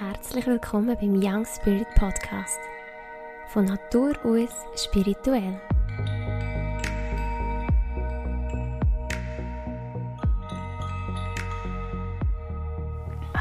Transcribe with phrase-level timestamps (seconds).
[0.00, 2.58] Herzlich willkommen beim Young Spirit Podcast.
[3.46, 5.60] Von Natur aus spirituell.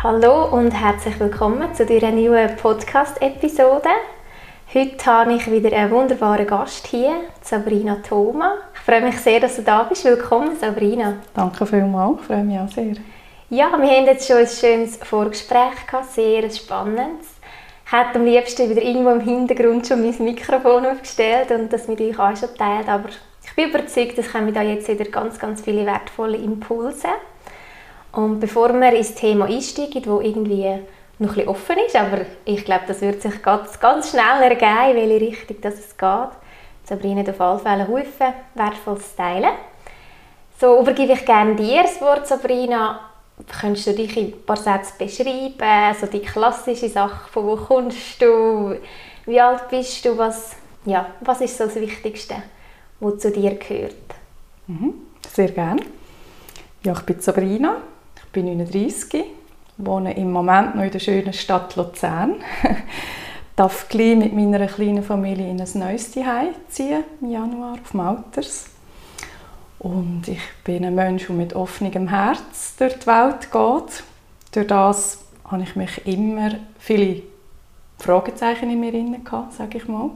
[0.04, 3.90] Hallo und herzlich willkommen zu dieser neuen Podcast-Episode.
[4.76, 8.58] Heute habe ich wieder einen wunderbaren Gast hier, Sabrina Thoma.
[8.76, 10.06] Ich freue mich sehr, dass du da bist.
[10.06, 11.16] Willkommen, Sabrina.
[11.34, 12.94] Danke vielmals, ich freue mich auch sehr.
[13.54, 17.28] Ja, wir haben jetzt schon ein schönes Vorgespräch gehabt, sehr spannendes.
[17.86, 22.02] Ich hätte am liebsten wieder irgendwo im Hintergrund schon mein Mikrofon aufgestellt und das mit
[22.02, 23.10] euch auch schon teilt, aber
[23.46, 27.10] ich bin überzeugt, es kommen da jetzt wieder ganz, ganz viele wertvolle Impulse.
[28.14, 30.80] Und bevor wir ins Thema einsteigen, das irgendwie
[31.20, 35.10] noch ein offen ist, aber ich glaube, das wird sich ganz, ganz schnell ergeben, in
[35.12, 36.30] welche Richtung das es geht.
[36.86, 39.52] Sabrina auf alle Fälle Haufen wertvolles teilen.
[40.60, 43.13] So übergebe ich gerne dir das Wort, Sabrina.
[43.60, 48.22] Könntest du dich in ein paar Sätzen beschreiben, so die klassische Sache, von wo kommst
[48.22, 48.76] du,
[49.26, 52.36] wie alt bist du, was, ja, was ist so das Wichtigste,
[53.00, 53.96] was zu dir gehört?
[54.68, 54.94] Mhm,
[55.30, 55.82] sehr gerne.
[56.84, 57.78] Ja, ich bin Sabrina,
[58.18, 59.26] ich bin 39,
[59.78, 62.36] wohne im Moment noch in der schönen Stadt Luzern.
[63.56, 68.73] darf gleich mit meiner kleinen Familie in ein neues Zuhause ziehen im Januar auf Malters.
[69.84, 74.04] Und ich bin ein Mensch, der mit offenem Herz durch die Welt geht.
[74.54, 77.22] Durch das habe ich mich immer viele
[78.00, 79.18] Fragezeichen in mir drin
[79.50, 80.12] sage ich mal.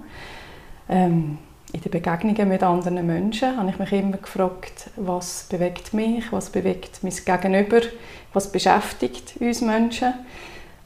[0.89, 1.37] Ähm,
[1.73, 6.49] in den Begegnungen mit anderen Menschen habe ich mich immer gefragt, was bewegt mich, was
[6.49, 7.81] bewegt mein Gegenüber,
[8.31, 10.13] was beschäftigt uns Menschen,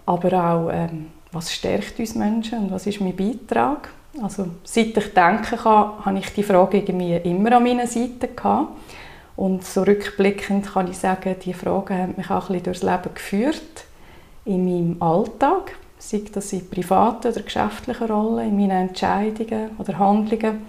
[0.08, 3.90] aber auch ähm, was stärkt uns Menschen und was ist mein Beitrag.
[4.22, 8.70] Also seit ich denken kann, habe ich die Frage irgendwie immer an meiner Seite gehabt.
[9.36, 13.14] Und so rückblickend kann ich sagen, die Fragen haben mich auch ein bisschen durchs Leben
[13.14, 13.86] geführt,
[14.44, 20.66] in meinem Alltag, sei das in privaten oder geschäftlichen Rollen, in meinen Entscheidungen oder Handlungen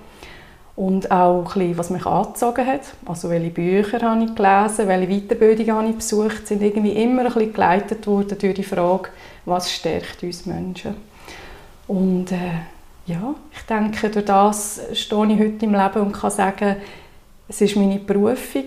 [0.76, 2.80] und auch ein bisschen, was mich angezogen hat.
[3.04, 7.32] Also welche Bücher habe ich gelesen, welche Weiterbildungen habe ich besucht, sind irgendwie immer ein
[7.32, 9.10] bisschen geleitet worden durch die Frage,
[9.44, 10.94] was stärkt uns Menschen.
[11.88, 12.62] Und äh,
[13.06, 16.76] ja, ich denke, durch das stehe ich heute im Leben und kann sagen,
[17.48, 18.64] es ist meine Berufung,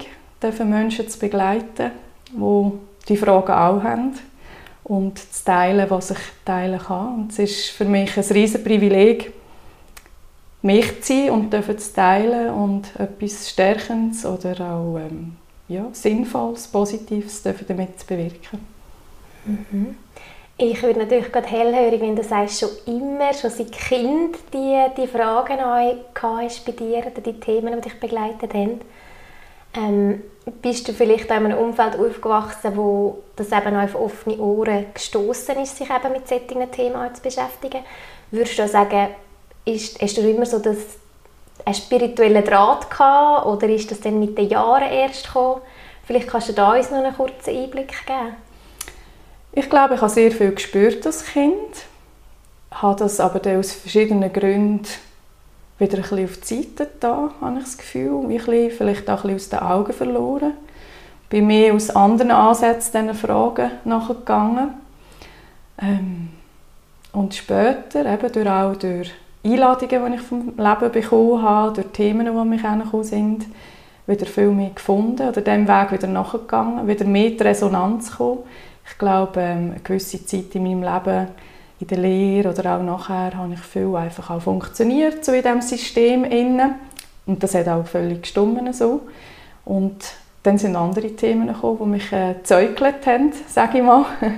[0.60, 1.92] Menschen zu begleiten,
[2.32, 2.72] die
[3.08, 4.14] die Fragen auch haben
[4.84, 7.16] und zu teilen, was ich teilen kann.
[7.16, 9.34] Und es ist für mich ein riesiges Privileg,
[10.62, 15.36] mich zu sein und zu teilen und etwas Stärkendes oder auch ähm,
[15.68, 18.60] ja, Sinnvolles, Positives damit zu bewirken.
[19.46, 19.96] Mhm.
[20.58, 25.08] Ich würde natürlich gerade hellhörig, wenn du sagst, schon immer, schon seit Kind die, die
[25.08, 28.80] Fragen hast bei dir oder die Themen, die dich begleitet haben.
[29.76, 30.24] Ähm,
[30.62, 35.76] bist du vielleicht in einem Umfeld aufgewachsen, wo das eben auf offene Ohren gestoßen ist,
[35.76, 37.84] sich eben mit solchen Themen zu beschäftigen?
[38.32, 39.10] Würdest du sagen,
[39.66, 40.78] ist, hast du immer so das,
[41.66, 45.62] einen spirituellen Draht gehabt oder ist das dann mit den Jahren erst gekommen?
[46.06, 48.36] Vielleicht kannst du da uns noch einen kurzen Einblick geben.
[49.58, 51.56] Ich glaube, ich habe sehr viel gespürt als Kind,
[52.72, 54.86] habe das aber aus verschiedenen Gründen
[55.80, 59.24] wieder ein bisschen auf die Seite da, habe ich das Gefühl, ein bisschen, vielleicht auch
[59.24, 60.54] ein bisschen aus den Augen verloren.
[61.30, 64.74] Bin mehr aus anderen Ansätzen diesen Fragen nachgegangen.
[65.82, 66.30] Ähm,
[67.14, 69.12] und später, eben durch, auch durch
[69.42, 73.46] Einladungen, die ich vom Leben bekommen habe, durch Themen, die mich hergekommen sind,
[74.06, 78.40] wieder viel mehr gefunden oder dem Weg wieder nachgegangen, wieder mehr die Resonanz gekommen
[78.90, 81.28] ich glaube, ähm, eine gewisse Zeit in meinem Leben,
[81.80, 85.62] in der Lehre oder auch nachher, habe ich viel einfach auch funktioniert so in diesem
[85.62, 86.24] System.
[86.24, 86.76] Innen.
[87.26, 89.02] Und das hat auch völlig gestummen so.
[89.66, 89.96] Und
[90.44, 94.06] dann sind andere Themen gekommen, die mich äh, gezäugelt haben, sage ich mal.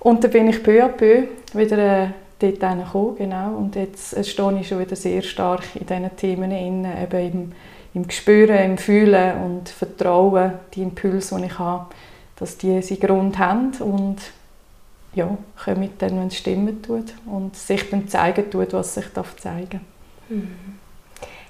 [0.00, 3.56] Und dann bin ich peu à peu wieder äh, dort gekommen, genau.
[3.56, 7.52] Und jetzt äh, stehe ich schon wieder sehr stark in diesen Themen inne, eben im,
[7.94, 11.86] im Gespüren, im Fühlen und Vertrauen, die Impulse, die ich habe,
[12.36, 14.18] dass die seinen Grund haben und
[15.14, 19.36] ja, kommen dann, wenn es stimmen tut und sich dann zeigen tut, was sich darf
[19.36, 19.80] zeigen
[20.28, 20.78] mhm.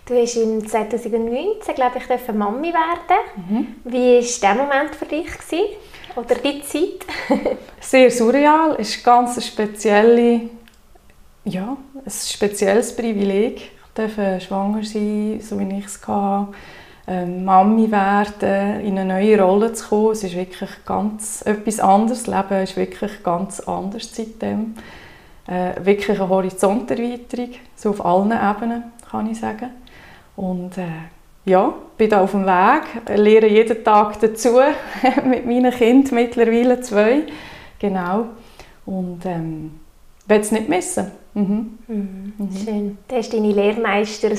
[0.06, 3.16] Du hast in 2019, glaube ich, Mami werden.
[3.36, 3.66] Mhm.
[3.84, 5.26] Wie war dieser Moment für dich?
[5.26, 5.64] Gewesen?
[6.14, 7.06] Oder die Zeit?
[7.80, 8.76] Sehr surreal.
[8.78, 10.40] Es ist ganz eine spezielle,
[11.46, 13.56] ja, ein spezielles Privileg.
[13.56, 16.48] Ich durfte schwanger sein, so wie ich es hatte
[17.06, 20.12] Mami werden, in eine neue Rolle zu kommen.
[20.12, 22.24] Es ist wirklich ganz etwas anderes.
[22.24, 24.74] Das Leben ist wirklich ganz anders seitdem.
[25.46, 29.70] Äh, wirklich eine Horizonterweiterung, so auf allen Ebenen, kann ich sagen.
[30.36, 30.86] Und äh,
[31.44, 34.58] ja, bin da auf dem Weg, lehre jeden Tag dazu,
[35.24, 37.24] mit meinen Kindern mittlerweile zwei.
[37.78, 38.28] Genau.
[38.86, 39.80] Und ähm,
[40.26, 41.10] will es nicht missen.
[41.34, 41.78] Mhm.
[41.88, 42.32] Mhm.
[42.64, 42.98] Schön.
[43.08, 44.30] Da hast deine Lehrmeister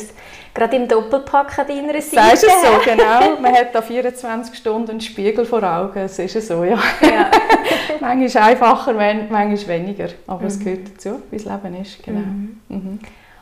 [0.53, 2.37] gerade im Doppelpack an deiner Seite.
[2.37, 3.39] Sagst du so, genau.
[3.41, 5.99] Man hat da 24 Stunden einen Spiegel vor Augen.
[5.99, 6.79] Es ist so, ja.
[7.01, 7.31] ja.
[7.99, 10.07] manchmal einfacher, manchmal weniger.
[10.25, 10.47] Aber mhm.
[10.47, 12.01] es gehört dazu, wie das Leben ist.
[12.01, 12.19] Genau.
[12.19, 12.61] Mhm.
[12.69, 12.99] Mhm.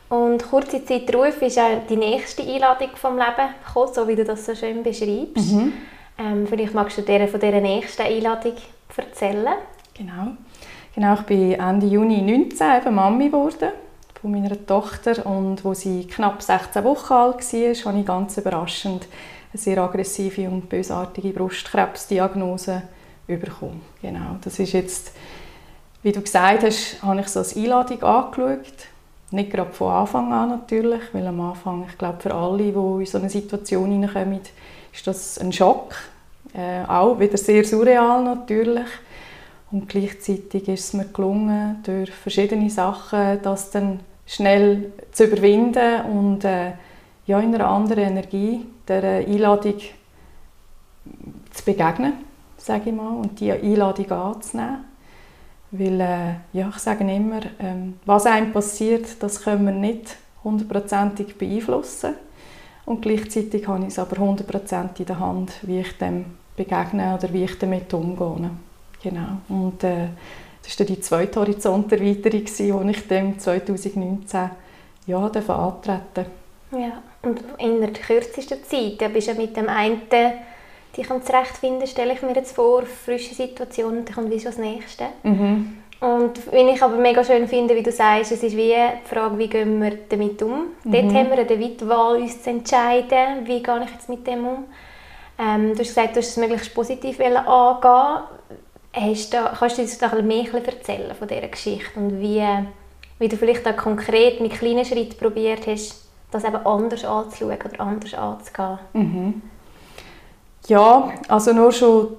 [0.10, 4.24] Und kurze Zeit Ruf ist ja die nächste Einladung vom Leben gekommen, so wie du
[4.24, 5.54] das so schön beschreibst.
[5.54, 5.74] Mhm.
[6.18, 8.54] Ähm, vielleicht magst du dir von dieser nächsten Einladung
[8.96, 9.56] erzählen.
[9.96, 10.38] Genau.
[10.96, 13.70] Genau, ich bin Ende Juni 19 eben Mami geworden
[14.22, 19.08] von meiner Tochter und wo sie knapp 16 Wochen alt war, habe ich ganz überraschend
[19.52, 22.84] eine sehr aggressive und bösartige Brustkrebsdiagnose
[23.26, 23.82] bekommen.
[24.04, 25.14] Genau, das ist jetzt,
[26.04, 28.88] wie du gesagt hast, habe ich so als Einladung angeschaut.
[29.32, 33.06] Nicht gerade von Anfang an natürlich, weil am Anfang, ich glaube für alle, die in
[33.08, 34.42] so eine Situation hineinkommen,
[34.94, 35.96] ist das ein Schock.
[36.54, 38.86] Äh, auch wieder sehr surreal natürlich.
[39.74, 46.46] Und gleichzeitig ist es mir gelungen, durch verschiedene Sachen das dann schnell zu überwinden und
[46.46, 46.74] äh,
[47.26, 49.80] ja, in einer anderen Energie der Einladung
[51.52, 52.14] zu begegnen,
[52.56, 54.86] sage ich mal, und die Einladung anzunehmen.
[55.72, 61.36] Weil, äh, ja, ich sage immer, ähm, was einem passiert, das können wir nicht hundertprozentig
[61.36, 62.14] beeinflussen.
[62.86, 67.34] Und gleichzeitig habe ich es aber hundertprozentig in der Hand, wie ich dem begegne oder
[67.34, 68.52] wie ich damit umgehe.
[69.04, 69.38] Genau.
[69.50, 70.08] Und äh,
[70.64, 74.50] das war die zweite Horizonterweiterung, die ich dann 2019
[75.06, 76.26] ja, antreten
[76.72, 80.02] Ja, und in der kürzesten Zeit, da bist du mit dem einen
[80.96, 84.58] dich am zurechtfinden, stelle ich mir jetzt vor, frische Situation und dann kommt wie das
[84.58, 85.06] Nächste.
[85.24, 85.78] Mhm.
[86.00, 89.38] Und wenn ich aber mega schön finde, wie du sagst, es ist wie die Frage,
[89.38, 90.66] wie gehen wir damit um.
[90.84, 90.92] Mhm.
[90.92, 94.66] Dort haben wir eine Wahl, uns zu entscheiden, wie gehe ich jetzt mit dem um.
[95.40, 98.24] Ähm, du hast gesagt, du hast es möglichst positiv angehen
[98.94, 102.46] Hast du, kannst du uns da ein mehr erzählen von dieser Geschichte und wie,
[103.18, 107.80] wie du vielleicht auch konkret mit kleinen Schritten probiert hast, das eben anders anzuschauen oder
[107.80, 108.80] anders anzugehen?
[108.94, 109.42] Mhm.
[110.68, 112.18] Ja, also nur schon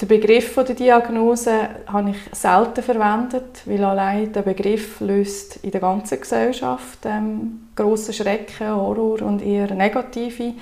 [0.00, 5.80] der Begriff der Diagnose habe ich selten verwendet, weil allein der Begriff löst in der
[5.80, 10.54] ganzen Gesellschaft ähm, große Schrecken, Horror und eher negative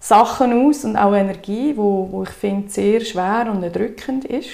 [0.00, 4.50] Sachen aus und auch Energie, wo, wo ich finde sehr schwer und erdrückend ist.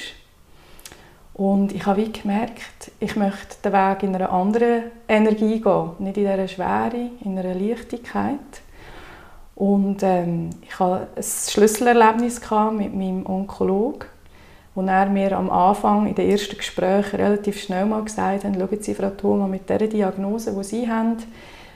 [1.34, 6.16] Und ich habe wie gemerkt, ich möchte den Weg in einer anderen Energie gehen, nicht
[6.16, 8.38] in dieser Schwere, in einer Leichtigkeit.
[9.56, 12.40] Und ähm, ich hatte ein Schlüsselerlebnis
[12.72, 14.08] mit meinem Onkologen,
[14.76, 18.82] wo er mir am Anfang in den ersten Gesprächen relativ schnell mal gesagt hat, schauen
[18.82, 21.16] Sie, Frau Thoma, mit dieser Diagnose, die Sie haben,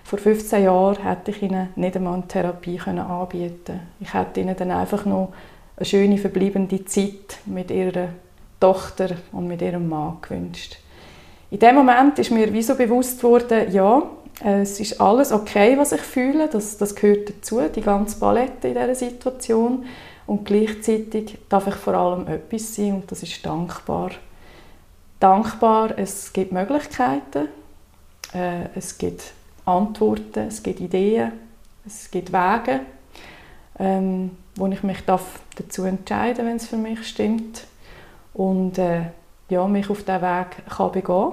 [0.05, 3.81] vor 15 Jahren hätte ich Ihnen nicht einmal eine Therapie anbieten können.
[4.01, 5.33] Ich hätte Ihnen dann einfach noch
[5.77, 8.09] eine schöne verbleibende Zeit mit Ihrer
[8.61, 10.77] Tochter und mit ihrem Mann gewünscht.
[11.51, 14.03] In dem Moment ist mir wie bewusst worden, ja,
[14.45, 18.75] es ist alles okay, was ich fühle, das, das gehört dazu, die ganze Palette in
[18.75, 19.87] dieser Situation.
[20.27, 24.11] Und gleichzeitig darf ich vor allem etwas sein und das ist dankbar.
[25.19, 27.49] Dankbar, es gibt Möglichkeiten,
[28.35, 29.33] äh, es gibt
[29.65, 31.33] Antworten, es gibt Ideen,
[31.87, 32.81] es gibt Wege,
[33.79, 37.68] ähm, wo ich mich darf dazu entscheiden wenn es für mich stimmt
[38.39, 39.03] und äh,
[39.49, 41.33] ja, mich auf diesen Weg kann begehen,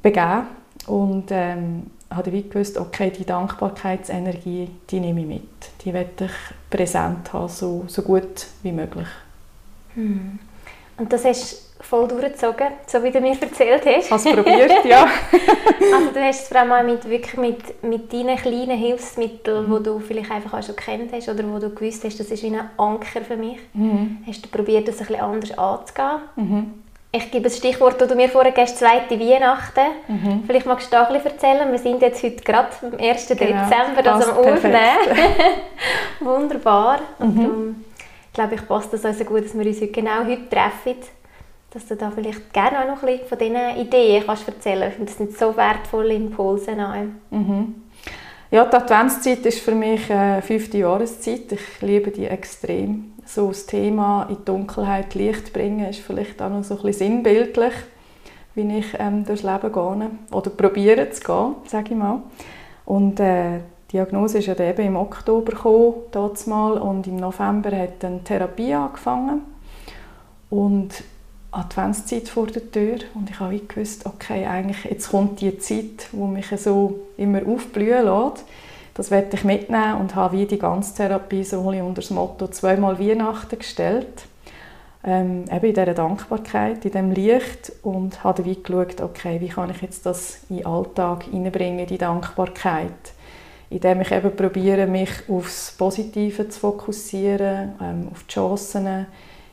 [0.00, 0.46] begeben
[0.86, 5.82] und ähm, habe ich gewusst, okay, die Dankbarkeitsenergie, die nehme ich mit.
[5.84, 6.30] Die werde ich
[6.70, 9.08] präsent haben, so, so gut wie möglich.
[9.94, 10.38] Hm.
[10.96, 14.10] Und das hast voll durchgezogen, so wie du mir erzählt hast.
[14.10, 15.06] Es probiert, ja.
[15.94, 19.76] also du hast es vor allem mit, wirklich mit, mit deinen kleinen Hilfsmitteln, mhm.
[19.76, 22.42] die du vielleicht einfach auch schon kennt hast oder wo du gewusst hast, das ist
[22.42, 24.18] wie ein Anker für mich, mhm.
[24.26, 26.18] hast du probiert, das ein bisschen anders anzugehen.
[26.36, 26.74] Mhm.
[27.10, 29.80] Ich gebe ein Stichwort, das du mir vorher gibst, zweite Weihnachten.
[30.08, 30.42] Mhm.
[30.46, 31.72] Vielleicht magst du da ein bisschen erzählen.
[31.72, 33.28] Wir sind jetzt heute gerade am 1.
[33.28, 34.78] Genau, Dezember, das am Aufnehmen.
[36.20, 36.98] Wunderbar.
[37.18, 37.42] Und mhm.
[37.42, 37.84] darum,
[38.34, 40.96] glaube ich, passt das also gut, dass wir uns heute genau heute treffen
[41.78, 45.10] dass du da vielleicht gerne auch noch ein bisschen von diesen Ideen kannst erzählen kannst.
[45.10, 46.72] Das sind so wertvolle Impulse.
[47.30, 47.74] Mhm.
[48.50, 51.52] Ja, die Adventszeit ist für mich eine fünfte Jahreszeit.
[51.52, 53.12] Ich liebe die extrem.
[53.24, 57.08] So das Thema in die Dunkelheit Licht bringen ist vielleicht auch noch so ein bisschen
[57.12, 57.74] sinnbildlich,
[58.54, 62.22] wie ich ähm, durchs Leben gehe oder probiere zu gehen, sage ich mal.
[62.86, 63.58] Und äh,
[63.90, 65.94] die Diagnose ist ja eben im Oktober gekommen,
[66.46, 69.42] mal, und im November hat dann Therapie angefangen.
[70.50, 71.04] Und
[71.50, 76.26] Adventszeit vor der Tür und ich habe gewusst, okay, eigentlich jetzt kommt die Zeit, wo
[76.26, 78.44] mich so immer aufblühen lässt.
[78.94, 82.98] Das werde ich mitnehmen und habe wie die ganze Therapie so unter das Motto zweimal
[82.98, 84.26] Weihnachten gestellt.
[85.04, 89.70] ähm, eben in dieser Dankbarkeit, in diesem Licht und habe wie geschaut, okay, wie kann
[89.70, 92.92] ich jetzt das in den Alltag hineinbringen, die Dankbarkeit,
[93.70, 99.06] indem ich eben probiere, mich aufs Positive zu fokussieren, ähm, auf die Chancen,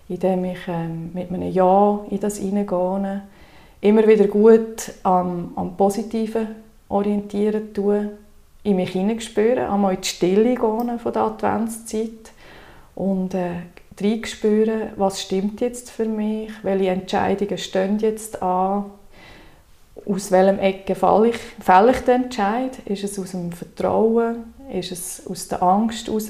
[0.10, 3.24] indem ich ähm, mit einem Ja in das hineingehe,
[3.82, 6.48] immer wieder gut am, am Positiven
[6.90, 8.12] orientieren tue,
[8.64, 12.32] in mich hineinspüren, einmal in die Stille gehen von der Adventszeit
[12.96, 13.62] und äh,
[14.02, 18.86] reinspüren, was stimmt jetzt für mich, welche Entscheidungen stehen jetzt an,
[20.06, 24.92] aus welchem Ecke fälle ich, fälle ich den Entscheid, ist es aus dem Vertrauen, ist
[24.92, 26.30] es aus der Angst heraus,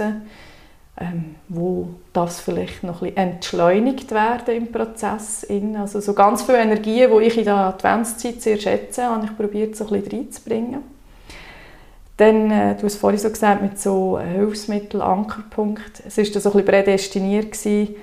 [0.97, 5.45] ähm, wo das vielleicht noch ein bisschen entschleunigt werden im Prozess.
[5.77, 9.75] Also so ganz viele Energien, die ich in der Adventszeit sehr schätze, habe ich probiert,
[9.75, 10.95] so ein bisschen reinzubringen.
[12.17, 16.01] Dann, äh, du hast vorhin so gesagt, mit so Hilfsmittel, Ankerpunkt.
[16.07, 17.95] Es war so ein bisschen prädestiniert gewesen,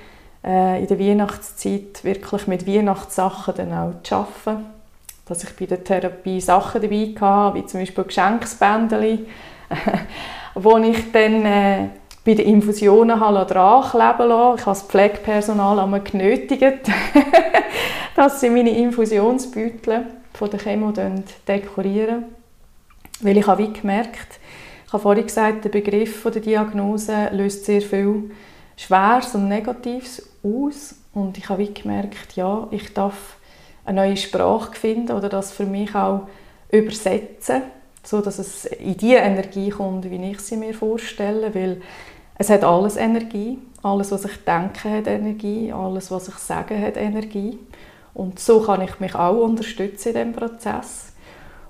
[0.45, 4.67] äh, in der Weihnachtszeit wirklich mit Weihnachtssachen dann auch zu arbeiten.
[5.27, 9.27] Dass ich bei der Therapie Sachen dabei hatte, wie zum Beispiel Geschenksbändchen,
[10.55, 11.89] wo ich dann äh,
[12.25, 14.59] bei den Infusionen dran kleben lassen.
[14.59, 16.63] Ich habe das Pflegepersonal einmal genötigt,
[18.17, 20.93] dass sie meine Infusionsbeutel von der Chemo
[21.49, 22.25] dekorieren
[23.23, 24.41] weil ich habe wie gemerkt,
[24.87, 28.31] ich habe vorhin gesagt, der Begriff der Diagnose löst sehr viel
[28.77, 30.97] Schweres und Negatives aus.
[31.15, 33.37] Und ich habe wie gemerkt, ja, ich darf
[33.85, 36.29] eine neue Sprache finden oder das für mich auch
[36.71, 37.63] übersetzen,
[38.03, 41.81] so dass es in die Energie kommt, wie ich sie mir vorstelle, weil
[42.43, 46.97] es hat alles Energie, alles was ich denke hat Energie, alles was ich sage hat
[46.97, 47.57] Energie
[48.15, 51.13] und so kann ich mich auch unterstützen in dem Prozess.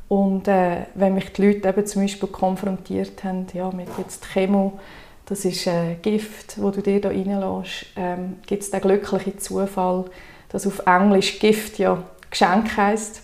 [0.09, 4.81] Und äh, wenn mich die Leute eben zum Beispiel konfrontiert haben ja, mit jetzt Chemo,
[5.27, 10.07] das ist äh, Gift, wo du dir da reinlässt, ähm, gibt es den glücklichen Zufall,
[10.49, 13.23] dass auf Englisch Gift ja Geschenk heisst.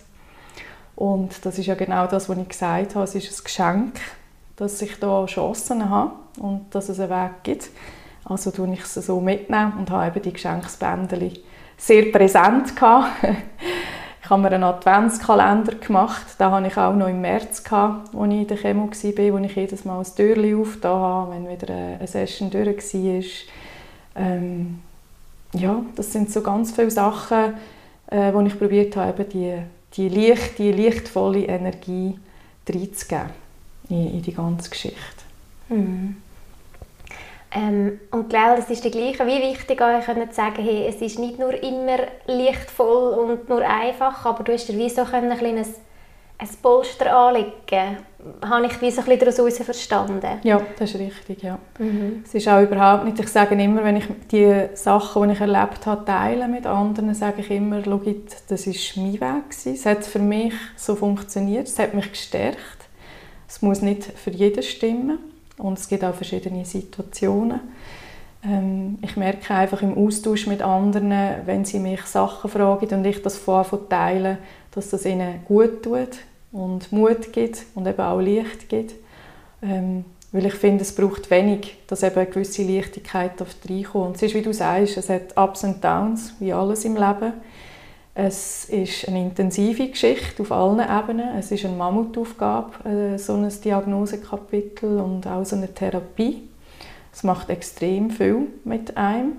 [0.97, 3.05] Und das ist ja genau das, was ich gesagt habe.
[3.05, 4.01] Es ist ein Geschenk,
[4.59, 7.71] dass ich da Chancen habe und dass es einen Weg gibt.
[8.25, 11.39] Also tue ich es so mitnehmen und habe eben die Geschenksbändchen
[11.77, 13.09] sehr präsent gehabt.
[14.21, 16.39] Ich habe mir einen Adventskalender gemacht.
[16.39, 19.57] Den hatte ich auch noch im März, als ich in der Chemo war, wo ich
[19.57, 24.23] jedes Mal ein Türchen aufgetan habe, wenn wieder eine Session durch war.
[24.23, 24.81] Ähm,
[25.55, 27.55] ja, das sind so ganz viele Sachen,
[28.11, 29.63] äh, wo ich probiert habe, die,
[29.95, 32.19] die, Licht, die lichtvolle Energie
[32.69, 33.48] reinzugeben
[33.89, 34.97] in, in die ganze Geschichte.
[35.69, 36.17] Mhm.
[37.51, 41.19] Ähm, und glaube, es ist die gleiche, wie wichtig euch können sagen, hey, es ist
[41.19, 45.81] nicht nur immer lichtvoll und nur einfach, aber du hast dir wie so ein kleines
[46.39, 47.99] ein Polster anlegen.
[48.45, 50.39] Habe ich wie so ein daraus verstanden?
[50.43, 51.59] Ja, das ist richtig, ja.
[51.79, 52.23] Mhm.
[52.25, 55.87] Es ist auch überhaupt nicht, ich sage immer, wenn ich die Sachen, die ich erlebt
[55.87, 58.01] habe, teile mit anderen, sage ich immer, schau,
[58.49, 59.75] das war mein Weg gewesen.
[59.75, 62.78] Es hat für mich so funktioniert, es hat mich gestärkt.
[63.49, 65.19] Es muss nicht für jeden stimmen.
[65.57, 67.61] Und es gibt auch verschiedene Situationen.
[68.45, 71.13] Ähm, ich merke einfach im Austausch mit anderen,
[71.45, 74.39] wenn sie mich Sachen fragen und ich das von teile,
[74.71, 76.19] dass das ihnen gut tut
[76.53, 78.95] und Mut gibt und eben auch Licht gibt.
[79.63, 83.95] Ähm, weil ich finde, es braucht wenig, dass eben eine gewisse Leichtigkeit reinkommt.
[83.95, 87.33] Und es ist, wie du sagst, es hat Ups und Downs, wie alles im Leben.
[88.21, 91.39] Es ist eine intensive Geschichte auf allen Ebenen.
[91.39, 96.43] Es ist eine Mammutaufgabe, äh, so ein Diagnosekapitel und auch so eine Therapie.
[97.13, 99.35] Es macht extrem viel mit einem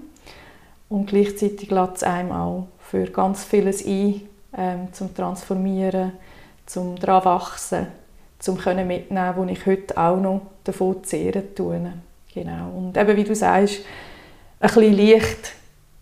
[0.88, 4.22] und gleichzeitig lädt es einem auch für ganz vieles ein,
[4.58, 6.14] ähm, zum Transformieren,
[6.66, 7.88] zum daran wachsen,
[8.40, 11.82] zum können mitnehmen, wo ich heute auch noch davon zehren tue.
[12.34, 12.70] Genau.
[12.78, 13.82] Und eben, wie du sagst,
[14.62, 15.59] ein bisschen Licht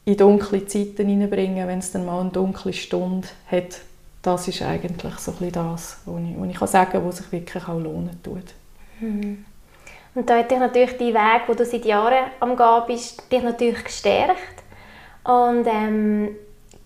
[0.08, 3.82] in dunkle Zeiten hineinbringen, wenn es dann mal eine dunkle Stunde hat.
[4.22, 7.32] Das ist eigentlich so ein das, was ich, was ich kann sagen kann, was sich
[7.34, 8.54] wirklich auch lohnen tut.
[9.02, 9.44] Mhm.
[10.16, 13.44] Und da hat dich natürlich dein Weg, wo du seit Jahren am Gehen bist, dich
[13.44, 14.64] natürlich gestärkt.
[15.26, 16.30] Und ähm,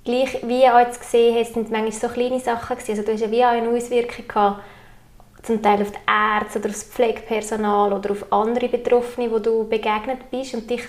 [0.04, 2.92] gleich wie du jetzt gesehen hast, sind manchmal so kleine Sachen gewesen.
[2.92, 4.64] Also du hast ja wie auch eine Auswirkung gehabt,
[5.44, 9.68] zum Teil auf die Ärzte oder auf das Pflegepersonal oder auf andere Betroffene, wo du
[9.68, 10.82] begegnet bist und dich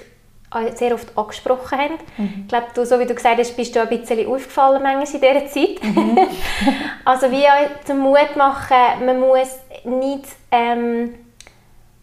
[0.75, 1.95] sehr oft angesprochen haben.
[2.17, 2.35] Mhm.
[2.43, 5.21] Ich glaube, du, so wie du gesagt hast, bist du ein bisschen aufgefallen manchmal in
[5.21, 5.83] dieser Zeit.
[5.83, 6.19] Mhm.
[7.05, 7.47] also wie
[7.85, 11.15] zum Mut machen, man muss nicht ähm,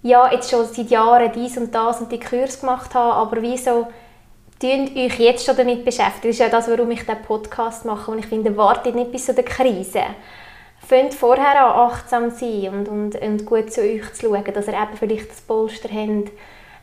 [0.02, 3.88] ja, jetzt schon seit Jahren dies und das und die Kurs gemacht haben, aber wieso
[4.60, 6.30] tun euch jetzt schon damit beschäftigen?
[6.30, 9.26] Das ist ja das, warum ich diesen Podcast mache und ich finde, wartet nicht bis
[9.26, 10.04] zu der Krise.
[10.88, 14.68] Fängt vorher an, achtsam zu sein und, und, und gut zu euch zu schauen, dass
[14.68, 16.32] ihr eben vielleicht das Polster habt,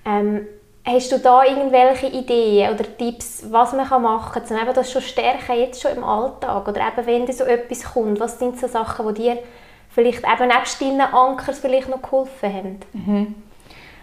[0.05, 0.47] ähm,
[0.89, 5.03] Hast du da irgendwelche Ideen oder Tipps, was man machen kann, um eben das schon
[5.03, 6.69] stärken, jetzt schon im Alltag?
[6.69, 9.39] Oder eben, wenn dir so etwas kommt, was sind so Sachen, die dir
[9.89, 12.81] vielleicht eben nebst deinen Ankers vielleicht noch geholfen haben?
[12.93, 13.35] Mhm.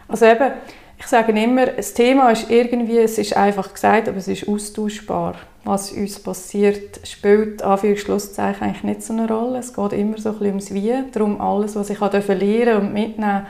[0.09, 0.51] Also eben,
[0.99, 5.35] ich sage immer, das Thema ist irgendwie, es ist einfach gesagt, aber es ist austauschbar.
[5.63, 9.59] Was uns passiert, spielt Anführungsschlusszeichen eigentlich nicht so eine Rolle.
[9.59, 10.93] Es geht immer so ein bisschen ums Wie.
[11.13, 13.47] Darum alles, was ich lernen und mitnehmen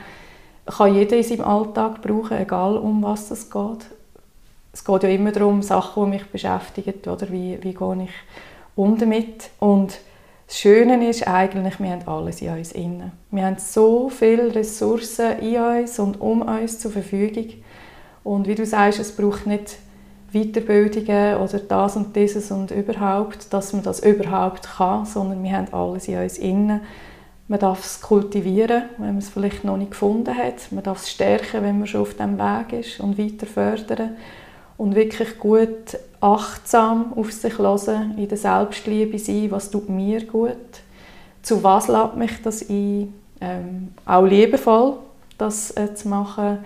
[0.66, 3.86] kann jeder in seinem Alltag brauchen, egal um was es geht.
[4.72, 8.10] Es geht ja immer darum, Sachen, die mich beschäftigen, oder wie, wie gehe ich
[8.74, 9.50] um damit.
[9.60, 9.98] Und
[10.46, 13.12] das Schöne ist eigentlich, wir haben alles in uns innen.
[13.30, 17.48] Wir haben so viele Ressourcen in uns und um uns zur Verfügung.
[18.24, 19.76] Und wie du sagst, es braucht nicht
[20.32, 25.72] Weiterbildungen oder das und dieses und überhaupt, dass man das überhaupt kann, sondern wir haben
[25.72, 26.80] alles in uns innen.
[27.46, 30.72] Man darf es kultivieren, wenn man es vielleicht noch nicht gefunden hat.
[30.72, 34.16] Man darf es stärken, wenn man schon auf dem Weg ist und weiter fördern.
[34.78, 40.56] Und wirklich gut achtsam auf sich hören, in der Selbstliebe sein, was tut mir gut,
[41.42, 44.96] zu was lädt mich das ein, ähm, auch liebevoll
[45.38, 46.58] das äh, zu machen,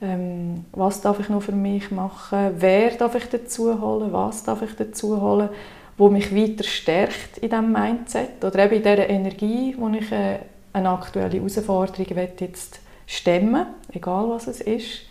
[0.00, 4.62] ähm, was darf ich noch für mich machen, wer darf ich dazu holen, was darf
[4.62, 5.48] ich dazu holen
[5.96, 10.38] wo mich weiter stärkt in diesem Mindset oder eben in dieser Energie, wo ich äh,
[10.72, 12.06] eine aktuelle Herausforderung
[12.40, 15.02] jetzt stemmen egal was es ist.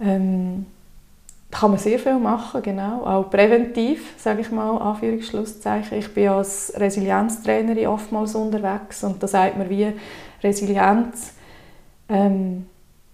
[0.00, 0.66] Ähm,
[1.50, 3.04] kann man sehr viel machen, genau.
[3.06, 5.98] Auch präventiv, sage ich mal, Anführungsschlusszeichen.
[5.98, 9.92] Ich bin als Resilienztrainerin oftmals unterwegs und da sagt man wie
[10.42, 11.32] Resilienz
[12.08, 12.66] ähm,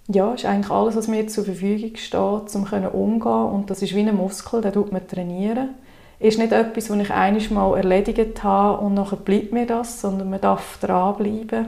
[0.09, 4.01] ja, ist eigentlich alles, was mir zur Verfügung steht, um umzugehen und das ist wie
[4.01, 5.71] ein Muskel, den tut man trainieren
[6.18, 10.30] ist nicht etwas, das ich einiges Mal erledigt habe und nachher bleibt mir das, sondern
[10.30, 11.66] man darf dranbleiben.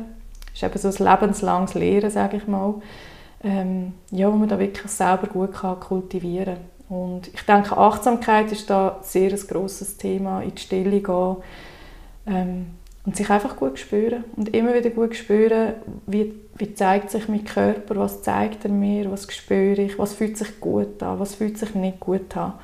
[0.52, 2.74] Das ist eben so ein lebenslanges Lehren, sage ich mal,
[3.44, 6.76] ähm, ja, wo man da wirklich selber gut kann kultivieren kann.
[6.88, 11.36] Und ich denke, Achtsamkeit ist da sehr ein grosses Thema, in die Stille gehen
[12.26, 12.66] ähm,
[13.04, 15.74] und sich einfach gut spüren und immer wieder gut spüren,
[16.06, 20.38] wie, wie zeigt sich mein Körper, was zeigt er mir, was spüre ich, was fühlt
[20.38, 22.54] sich gut an, was fühlt sich nicht gut an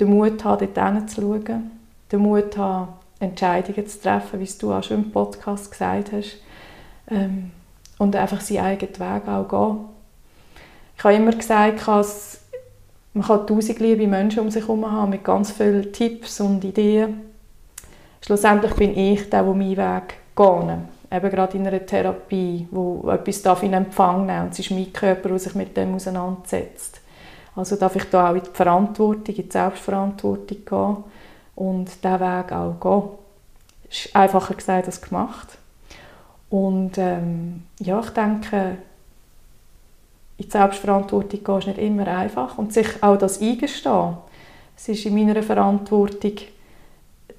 [0.00, 1.70] den Mut haben, dort hinzuschauen,
[2.10, 2.88] den Mut haben,
[3.20, 6.38] Entscheidungen zu treffen, wie du auch schon im Podcast gesagt hast,
[7.10, 7.50] ähm,
[7.98, 9.84] und einfach seinen eigenen Weg auch gehen.
[10.96, 11.86] Ich habe immer gesagt,
[13.14, 17.20] man kann tausend liebe Menschen um sich herum haben, mit ganz vielen Tipps und Ideen.
[18.20, 20.78] Schlussendlich bin ich der, der meinen Weg geht.
[21.12, 25.28] Eben gerade in einer Therapie, wo etwas in Empfang nehmen und es ist mein Körper,
[25.28, 26.93] der sich mit dem auseinandersetzt.
[27.56, 30.96] Also darf ich da auch in die Verantwortung, in die Selbstverantwortung gehen
[31.54, 33.08] und diesen Weg auch gehen.
[33.88, 35.58] Das ist einfacher gesagt als gemacht.
[36.50, 38.78] Und ähm, ja, ich denke,
[40.36, 44.16] in die Selbstverantwortung gehen ist nicht immer einfach und sich auch das eingestehen.
[44.76, 46.32] Es ist in meiner Verantwortung,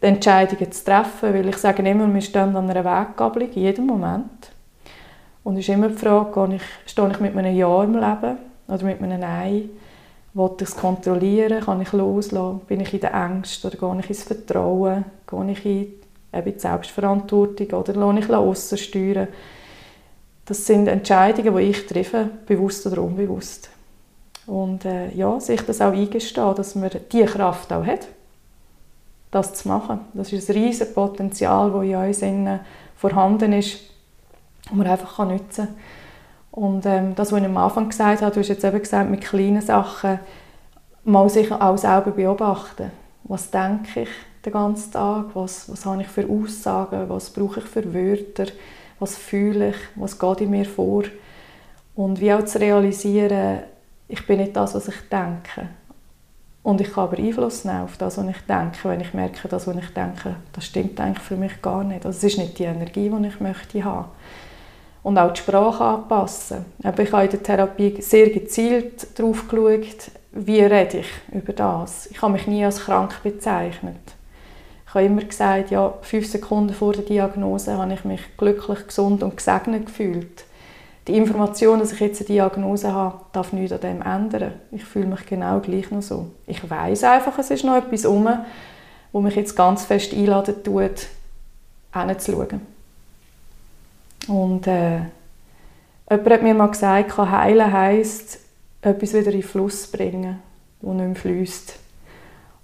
[0.01, 3.87] die Entscheidungen zu treffen, weil ich sage immer, wir stehen an einer Weggabelung, in jedem
[3.87, 4.51] Moment.
[5.43, 9.01] Und es ist immer die Frage, stehe ich mit einem Ja im Leben oder mit
[9.01, 9.69] einem Nein?
[10.35, 11.63] Will ich es kontrollieren?
[11.63, 12.59] Kann ich loslassen?
[12.67, 13.63] Bin ich in der Angst?
[13.63, 15.05] Oder gehe ich ins Vertrauen?
[15.25, 15.93] Gehe ich in
[16.43, 17.67] die Selbstverantwortung?
[17.67, 19.29] Oder lasse ich aussen steuern?
[20.43, 23.69] Das sind Entscheidungen, die ich treffe, bewusst oder unbewusst.
[24.45, 28.05] Und äh, ja, sich das auch eingestehen, dass man diese Kraft auch hat,
[29.31, 30.01] das zu machen.
[30.13, 32.59] Das ist ein riesiges Potenzial, das in uns
[32.97, 33.79] vorhanden ist,
[34.65, 35.75] das man einfach nutzen kann.
[36.55, 39.21] Und ähm, das, was ich am Anfang gesagt habe, du hast jetzt eben gesagt, mit
[39.21, 40.19] kleinen Sachen
[41.03, 42.91] mal sich auch selber beobachten.
[43.25, 44.09] Was denke ich
[44.45, 45.25] den ganzen Tag?
[45.33, 47.09] Was, was habe ich für Aussagen?
[47.09, 48.45] Was brauche ich für Wörter?
[48.99, 49.75] Was fühle ich?
[49.95, 51.03] Was geht in mir vor?
[51.93, 53.59] Und wie auch zu realisieren,
[54.07, 55.67] ich bin nicht das, was ich denke.
[56.63, 59.67] Und ich kann aber Einfluss nehmen auf das, was ich denke, wenn ich merke, das,
[59.67, 62.05] was ich denke, das stimmt eigentlich für mich gar nicht.
[62.05, 64.05] Also es ist nicht die Energie, die ich möchte haben
[65.05, 66.65] und auch die Sprache anpassen.
[66.83, 72.07] Aber ich habe in der Therapie sehr gezielt darauf geschaut, wie rede ich über das.
[72.07, 73.99] Ich habe mich nie als krank bezeichnet.
[74.87, 79.21] Ich habe immer gesagt, ja, fünf Sekunden vor der Diagnose habe ich mich glücklich, gesund
[79.21, 80.43] und gesegnet gefühlt.
[81.07, 84.53] Die Information, dass ich jetzt eine Diagnose habe, darf nichts an dem ändern.
[84.71, 86.31] Ich fühle mich genau gleich noch so.
[86.47, 88.27] Ich weiß einfach, es ist noch etwas um,
[89.11, 91.09] wo mich jetzt ganz fest einladen tut,
[91.93, 92.74] hinzuschauen.
[94.27, 95.01] Und äh,
[96.09, 98.39] jemand hat mir mal gesagt, heilen heisst,
[98.81, 100.39] etwas wieder in den Fluss bringen,
[100.81, 101.79] das nicht mehr fließt.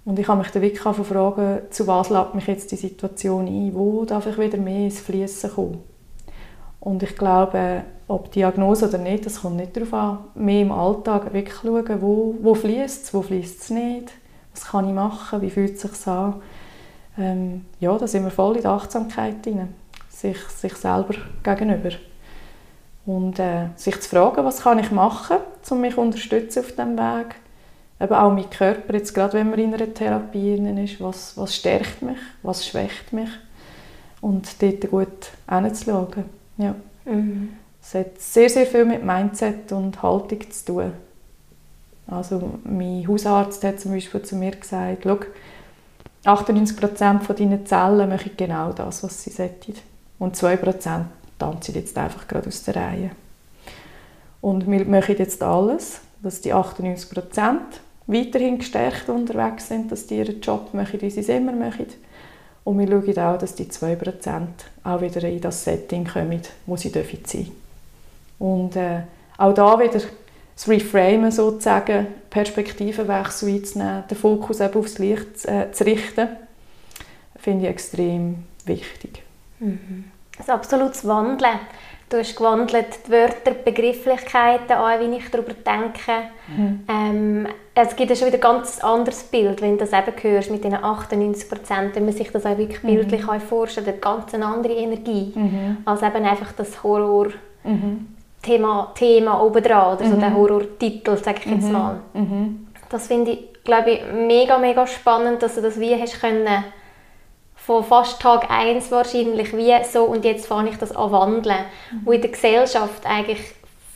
[0.04, 3.72] Und ich habe mich dann wirklich fragen, zu was lädt mich jetzt die Situation ein?
[3.74, 5.78] Wo darf ich wieder mehr ins Fließen kommen?
[6.80, 10.18] Und ich glaube, ob Diagnose oder nicht, das kommt nicht darauf an.
[10.34, 14.10] Mehr im Alltag wirklich schauen, wo, wo fließt es, wo fließt es nicht,
[14.52, 16.42] was kann ich machen, wie fühlt es sich an.
[17.16, 19.68] Ähm, ja, da sind wir voll in der Achtsamkeit drin,
[20.22, 21.90] sich, sich selber gegenüber.
[23.04, 25.38] Und äh, sich zu fragen, was kann ich machen,
[25.70, 27.34] um mich zu unterstützen auf diesem Weg.
[28.00, 32.02] Eben auch mein Körper, jetzt gerade wenn man in einer Therapie ist, was, was stärkt
[32.02, 33.30] mich, was schwächt mich.
[34.20, 36.24] Und dort gut hinzuschauen.
[36.56, 36.74] Ja.
[37.04, 37.54] Mhm.
[37.82, 40.92] Es hat sehr, sehr viel mit Mindset und Haltung zu tun.
[42.06, 45.04] Also mein Hausarzt hat zum Beispiel zu mir gesagt,
[46.24, 49.74] 98% von deinen Zellen machen genau das, was sie sollten.
[50.22, 51.00] Und 2%
[51.36, 53.10] tanzen jetzt einfach gerade aus der Reihe.
[54.40, 57.56] Und wir machen jetzt alles, dass die 98%
[58.06, 61.86] weiterhin gestärkt unterwegs sind, dass die ihren Job machen, wie sie es immer machen.
[62.62, 64.46] Und wir schauen auch, dass die 2%
[64.84, 67.50] auch wieder in das Setting kommen, wo sie sein dürfen.
[68.38, 69.00] Und äh,
[69.38, 70.00] auch da wieder
[70.54, 76.28] das Reframen sozusagen, Perspektivenwechsel einzunehmen, den Fokus eben aufs Licht äh, zu richten,
[77.34, 79.24] finde ich extrem wichtig.
[79.58, 80.11] Mhm.
[80.38, 81.58] Ein absolutes Wandeln.
[82.12, 86.28] Du hast gewandelt die Wörter, die Begrifflichkeiten an, wie ich darüber denke.
[86.46, 86.80] Mhm.
[86.86, 90.50] Ähm, es gibt ja schon wieder ein ganz anderes Bild, wenn du das eben hörst
[90.50, 92.88] mit den 98 Prozent, wenn man sich das auch wirklich mhm.
[92.88, 95.78] bildlich vorstellt, eine ganz andere Energie, mhm.
[95.86, 97.28] als eben einfach das Horror
[97.64, 98.08] mhm.
[98.42, 100.36] Thema, Thema obendran oder so der mhm.
[100.36, 101.72] Horrortitel, sage ich jetzt mhm.
[101.72, 102.00] mal.
[102.90, 106.64] Das finde ich, glaube ich, mega, mega spannend, dass du das wie hast können
[107.66, 111.64] von fast Tag 1 wahrscheinlich, wie so und jetzt fange ich das an wandeln.
[111.92, 112.00] Mhm.
[112.04, 113.40] Wo in der Gesellschaft eigentlich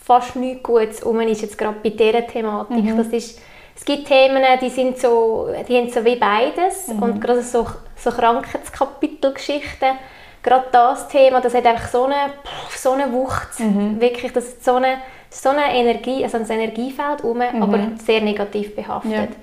[0.04, 2.84] fast nichts Gutes um ist, jetzt gerade bei dieser Thematik.
[2.84, 2.96] Mhm.
[2.96, 3.40] Das ist,
[3.74, 7.02] es gibt Themen, die sind so, die haben so wie beides mhm.
[7.02, 9.98] und gerade so, so Krankheitskapitelgeschichten,
[10.44, 12.34] gerade das Thema, das hat einfach so eine,
[12.70, 14.00] so eine Wucht, mhm.
[14.00, 14.98] wirklich, das ist so eine,
[15.28, 17.62] so eine Energie, also ein Energiefeld um, mhm.
[17.62, 19.12] aber sehr negativ behaftet.
[19.12, 19.36] Ja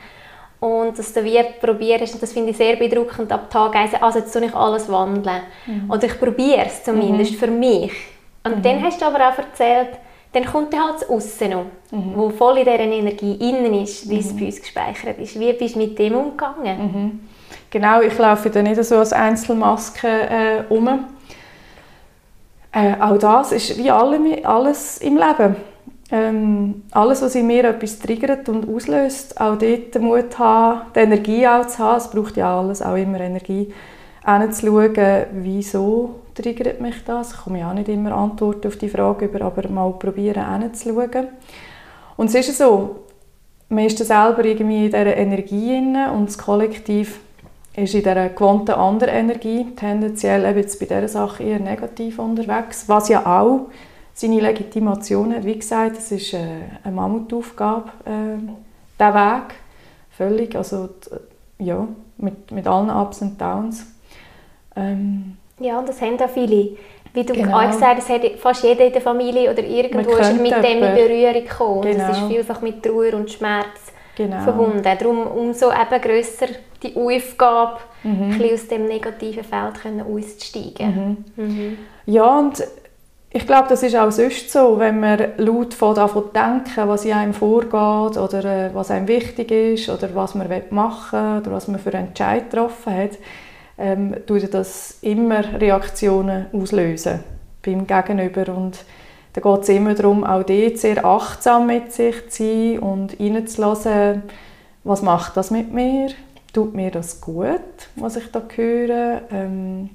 [0.63, 4.19] und dass du wie probierst, und das finde ich sehr bedrückend, ab Tag 1, also
[4.19, 5.41] jetzt tue ich alles wandeln.
[5.65, 5.91] Mhm.
[5.91, 7.35] Und ich probiere es zumindest mhm.
[7.35, 7.91] für mich.
[8.45, 8.61] Und mhm.
[8.61, 9.89] dann hast du aber auch erzählt,
[10.31, 12.13] dann kommt dann halt das Aussen noch, mhm.
[12.15, 14.39] wo voll in dieser Energie innen ist, wie es mhm.
[14.39, 15.37] bei uns gespeichert ist.
[15.37, 16.77] Wie bist du mit dem umgegangen?
[16.77, 17.19] Mhm.
[17.69, 20.87] Genau, ich laufe dann nicht so als Einzelmaske äh, um.
[22.71, 25.57] Äh, auch das ist wie alle, alles im Leben
[26.13, 30.99] ähm, alles, was in mir etwas triggert und auslöst, auch dort den Mut haben, die
[30.99, 33.73] Energie auch zu haben, es braucht ja alles, auch immer Energie,
[34.23, 37.33] hinzuschauen, wieso triggert mich das.
[37.33, 41.29] Ich komme ja auch nicht immer Antworten auf die Frage über, aber mal probieren hinzuschauen.
[42.15, 42.97] Und es ist so,
[43.69, 47.21] man ist selber irgendwie in dieser Energie inne und das Kollektiv
[47.75, 52.87] ist in dieser gewohnten anderen Energie, tendenziell eben jetzt bei dieser Sache eher negativ unterwegs,
[52.87, 53.71] was ja auch
[54.13, 55.43] seine Legitimation hat.
[55.43, 56.37] Wie gesagt, es ist äh,
[56.83, 58.37] eine Mammutaufgabe, äh,
[58.99, 59.55] der Weg.
[60.11, 60.89] Völlig, also
[61.57, 63.85] ja, mit, mit allen Ups und Downs.
[64.75, 66.77] Ähm, ja, und das haben auch viele.
[67.13, 67.59] Wie du genau.
[67.59, 70.95] auch gesagt hast, hat fast jeder in der Familie oder irgendwo ist mit dem in
[70.95, 71.81] Berührung gekommen.
[71.83, 72.07] Genau.
[72.07, 74.41] Das ist vielfach mit Trauer und Schmerz genau.
[74.41, 74.81] verbunden.
[74.81, 76.47] Darum umso eben grösser
[76.81, 78.23] die Aufgabe, mhm.
[78.23, 81.25] ein bisschen aus dem negativen Feld auszusteigen.
[81.35, 81.43] Mhm.
[81.43, 81.77] Mhm.
[82.07, 82.63] Ja, und
[83.35, 87.13] ich glaube, das ist auch sonst so, wenn man laut von davon denken, was in
[87.13, 91.67] einem vorgeht oder äh, was einem wichtig ist oder was man machen will oder was
[91.67, 93.11] man für einen Entscheid getroffen hat,
[93.79, 97.23] ähm, tut das immer Reaktionen auslösen
[97.65, 98.55] beim Gegenüber.
[98.55, 98.85] Und
[99.33, 104.21] da geht es immer darum, auch dort sehr achtsam mit sich zu sein und reinzulassen,
[104.83, 106.09] was macht das mit mir,
[106.53, 107.61] tut mir das gut,
[107.95, 109.89] was ich da höre, ähm,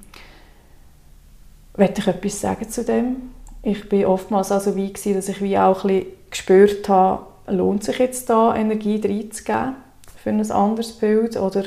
[1.77, 3.31] Möchte ich etwas sagen zu dem?
[3.61, 7.97] Ich bin oftmals also wie gewesen, dass ich wie auch ein gespürt habe, lohnt sich
[7.99, 9.75] jetzt da Energie reinzugeben
[10.21, 11.63] für ein anderes Bild oder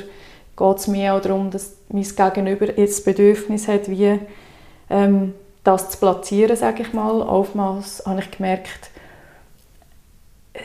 [0.55, 4.19] geht es mir auch darum, dass mein Gegenüber jetzt das Bedürfnis hat, wie
[4.89, 7.21] ähm, das zu platzieren, sage ich mal.
[7.21, 8.91] Oftmals habe ich gemerkt,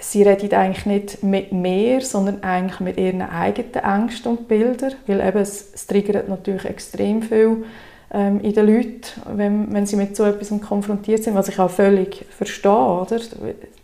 [0.01, 5.21] sie redet eigentlich nicht mit mir, sondern eigentlich mit ihren eigenen Ängsten und Bildern, weil
[5.21, 7.65] eben es, es triggert natürlich extrem viel
[8.13, 9.03] ähm, in den Leuten,
[9.35, 13.21] wenn, wenn sie mit so etwas konfrontiert sind, was ich auch völlig verstehe, oder?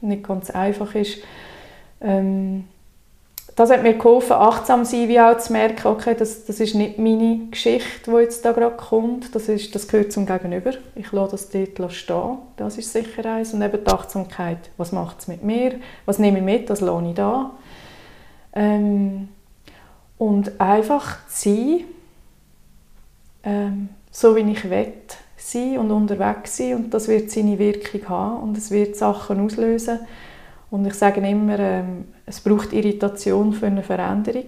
[0.01, 1.19] nicht ganz einfach ist.
[2.01, 2.65] Ähm,
[3.57, 6.75] das hat mir geholfen, achtsam zu sein, wie auch zu merken, okay, das, das ist
[6.75, 10.73] nicht meine Geschichte, die jetzt da gerade kommt, das, ist, das gehört zum Gegenüber.
[10.97, 13.55] Ich lasse das dort stehen, das ist sicher eins.
[13.55, 17.07] Und eben die Achtsamkeit, was macht es mit mir, was nehme ich mit, das lasse
[17.07, 17.53] ich da.
[18.55, 19.29] Ähm,
[20.19, 21.81] und einfach zu sein,
[23.45, 24.93] ähm, so wie ich will,
[25.37, 29.99] sein und unterwegs sein und das wird seine Wirkung haben und es wird Sachen auslösen.
[30.71, 34.47] Und ich sage immer, ähm, es braucht Irritation für eine Veränderung.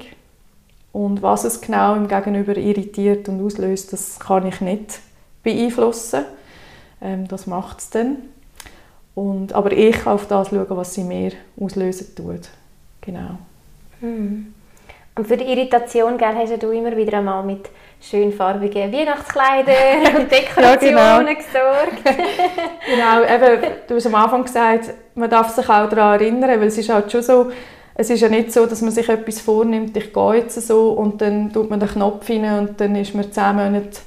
[0.93, 5.01] Und was es genau im Gegenüber irritiert und auslöst, das kann ich nicht
[5.43, 6.25] beeinflussen.
[7.03, 8.19] Ähm, das macht es dann.
[9.15, 12.49] Und, aber ich kann auf das schauen, was sie mir auslösen tut.
[13.01, 13.39] Genau.
[14.01, 14.55] Hm.
[15.17, 17.69] Und für die Irritation gell, hast du immer wieder einmal mit
[18.01, 21.35] schön farbigen Weihnachtskleidern und Dekorationen ja, genau.
[21.35, 22.05] gesorgt.
[22.87, 26.79] genau, eben, du hast am Anfang gesagt, man darf sich auch daran erinnern, weil es
[26.79, 27.51] ist halt schon so,
[27.95, 31.21] es ist ja nicht so, dass man sich etwas vornimmt, ich gehe jetzt so und
[31.21, 34.01] dann tut man den Knopf rein und dann ist man zehn Monate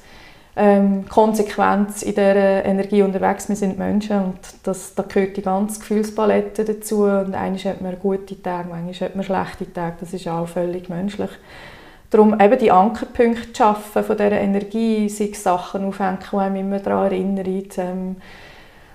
[0.56, 3.48] ähm, konsequent in dieser Energie unterwegs.
[3.48, 7.04] Wir sind Menschen und das, da gehört die ganze Gefühlspalette dazu.
[7.04, 9.96] Und einmal hat man gute Tage, manchmal hat man schlechte Tage.
[10.00, 11.30] Das ist auch völlig menschlich.
[12.10, 16.80] Darum eben die Ankerpunkte zu schaffen von dieser Energie, sich Sachen aufhängen, die einem immer
[16.80, 17.64] daran erinnern.
[17.76, 18.16] Ähm,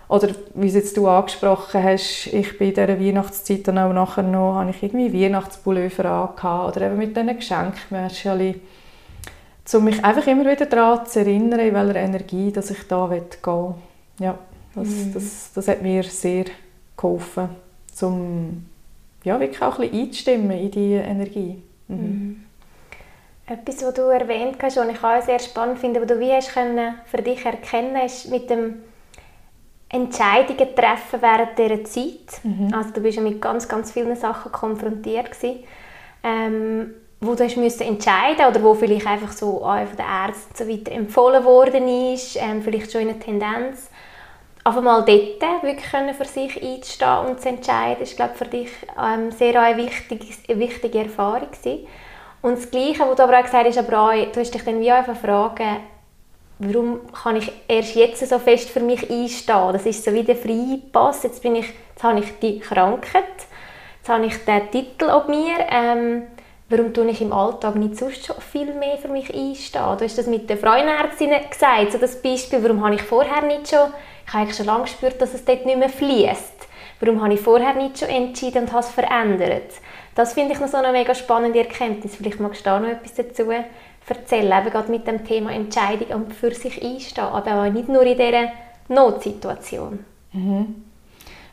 [0.07, 4.23] oder wie es jetzt du angesprochen hast, ich bin in dieser Weihnachtszeit dann auch nachher
[4.23, 8.55] noch, habe ich irgendwie Weihnachtspullover angehabt oder eben mit diesen Geschenkmärschchen,
[9.73, 13.23] um mich einfach immer wieder daran zu erinnern, in welcher Energie dass ich da gehen
[13.43, 13.73] will.
[14.19, 14.37] Ja,
[14.75, 15.13] das, mhm.
[15.13, 16.45] das, das hat mir sehr
[16.95, 17.49] geholfen,
[18.01, 18.65] um
[19.23, 21.63] ja, wirklich auch ein bisschen einzustimmen in diese Energie.
[21.87, 21.97] Mhm.
[21.97, 22.44] Mhm.
[23.47, 26.53] Etwas, was du erwähnt hast, was ich auch sehr spannend finde, was du wie hast
[26.53, 28.81] können für dich erkennen ist mit dem
[29.89, 32.43] Entscheidungen treffen während dieser Zeit.
[32.43, 32.73] Mhm.
[32.73, 35.63] Also du bist ja mit ganz, ganz vielen Sachen konfrontiert gewesen,
[36.23, 40.55] ähm, wo du hast müssen entscheiden oder wo vielleicht einfach so auch von den Ärzten
[40.55, 43.89] so weiter empfohlen worden ist, ähm, vielleicht schon in einer Tendenz.
[44.63, 48.71] Auf einmal dort wirklich können für sich einzustehen und zu entscheiden, ist glaube für dich
[48.99, 51.85] ähm, sehr eine wichtige, eine wichtige Erfahrung gewesen.
[52.45, 54.79] Und das Gleiche, was du aber auch gesagt hast, aber auch, du hast dich dann
[54.79, 55.77] wie einfach fragen,
[56.59, 59.73] warum kann ich erst jetzt so fest für mich einstehen?
[59.73, 61.23] Das ist so wie der Freipass.
[61.23, 63.23] Jetzt, bin ich, jetzt habe ich die Krankheit,
[63.97, 65.55] jetzt habe ich den Titel ob mir.
[65.71, 66.27] Ähm,
[66.69, 69.97] warum tue ich im Alltag nicht sonst schon viel mehr für mich einstehen?
[69.97, 73.69] Du hast das mit den Frauenärztinnen gesagt, so das Beispiel, warum habe ich vorher nicht
[73.69, 73.91] schon,
[74.27, 76.64] ich habe eigentlich schon lange gespürt, dass es dort nicht mehr fließt.
[76.99, 79.71] Warum habe ich vorher nicht schon entschieden und habe es verändert?
[80.15, 82.15] Das finde ich noch so eine mega spannende Erkenntnis.
[82.15, 83.51] Vielleicht magst du da noch etwas dazu
[84.07, 88.03] erzählen, eben gerade mit dem Thema Entscheidung und für sich einstehen, aber auch nicht nur
[88.03, 88.49] in dieser
[88.87, 90.05] Notsituation.
[90.31, 90.83] Mhm.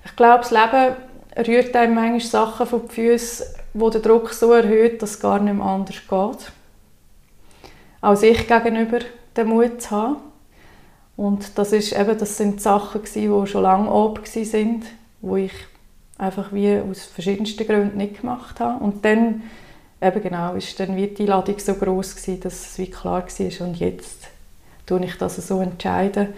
[0.04, 0.96] Ich glaube, das Leben
[1.46, 5.38] rührt einem manchmal Sachen von den Füßen, wo der Druck so erhöht, dass es gar
[5.38, 6.52] nicht mehr anders geht.
[8.00, 8.98] Auch sich gegenüber
[9.36, 10.16] den Mut zu haben.
[11.16, 14.84] Und das, ist eben, das sind Sachen, die schon lange oben waren,
[15.22, 15.52] wo ich
[16.18, 18.84] einfach wie aus verschiedensten Gründen nicht gemacht habe.
[18.84, 19.42] Und dann
[20.00, 23.66] eben genau, ist dann wie die Einladung so groß gewesen, dass es wie klar war
[23.66, 24.28] und jetzt
[24.86, 26.28] tue ich das so entscheiden.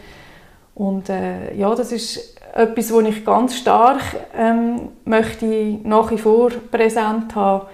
[0.74, 4.02] Und äh, ja, das ist etwas, wo ich ganz stark
[4.36, 5.46] ähm, möchte
[5.82, 7.66] nach wie vor präsent haben,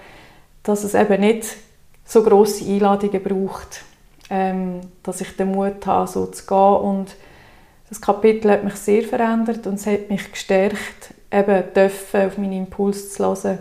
[0.63, 1.45] dass es eben nicht
[2.05, 3.83] so große Einladungen braucht,
[4.29, 6.57] ähm, dass ich den Mut habe, so zu gehen.
[6.57, 7.15] Und
[7.91, 12.53] das Kapitel hat mich sehr verändert und es hat mich gestärkt, eben dürfen, auf meinen
[12.53, 13.59] Impuls zu hören,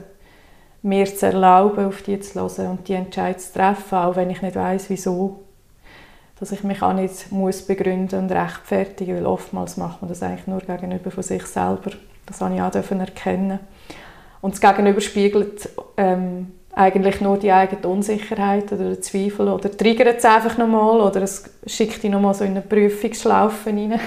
[0.82, 4.40] mir zu erlauben, auf die zu hören und die Entscheidung zu treffen, auch wenn ich
[4.40, 5.40] nicht weiß, wieso.
[6.38, 10.46] Dass ich mich auch nicht muss begründen und rechtfertigen weil oftmals macht man das eigentlich
[10.46, 11.90] nur gegenüber von sich selber.
[12.24, 13.58] Das habe ich auch erkennen
[14.42, 20.24] Und das Gegenüber spiegelt ähm, eigentlich nur die eigene Unsicherheit oder Zweifel oder triggert es
[20.24, 23.98] einfach nochmal oder es schickt dich nochmal so in eine Prüfungsschlaufe rein.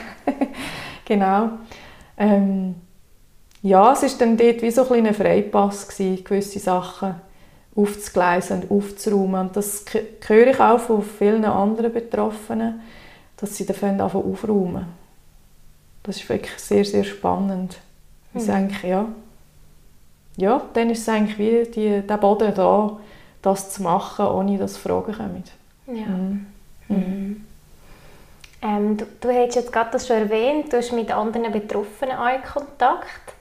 [1.06, 1.50] genau.
[2.18, 2.76] Ähm,
[3.62, 7.16] ja, es war dann dort wie so ein Freipass, gewesen, gewisse Sachen
[7.76, 9.48] aufzugleisen und aufzuräumen.
[9.48, 9.86] Und das
[10.28, 12.82] höre ich auch von vielen anderen Betroffenen,
[13.38, 14.86] dass sie dann aufräumen
[16.04, 17.80] Das ist wirklich sehr, sehr spannend.
[18.34, 18.40] Mhm.
[18.40, 19.08] Ich denke, ja,
[20.38, 22.98] ja, dann ist es eigentlich wie die, der Boden da,
[23.42, 25.44] das zu machen, ohne dass Fragen kommen.
[25.88, 26.06] Ja.
[26.06, 26.46] Mhm.
[26.88, 27.46] Mhm.
[28.62, 32.54] Ähm, du, du hast jetzt gerade das schon erwähnt, du hast mit anderen Betroffenen auch
[32.54, 33.34] Kontakt.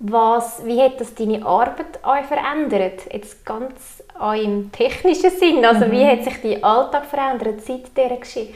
[0.00, 3.02] Was, wie hat das deine Arbeit euch verändert?
[3.12, 4.02] Jetzt ganz
[4.42, 5.64] im technischen Sinn.
[5.64, 5.92] Also mhm.
[5.92, 8.54] wie hat sich dein Alltag verändert seit dieser Geschichte?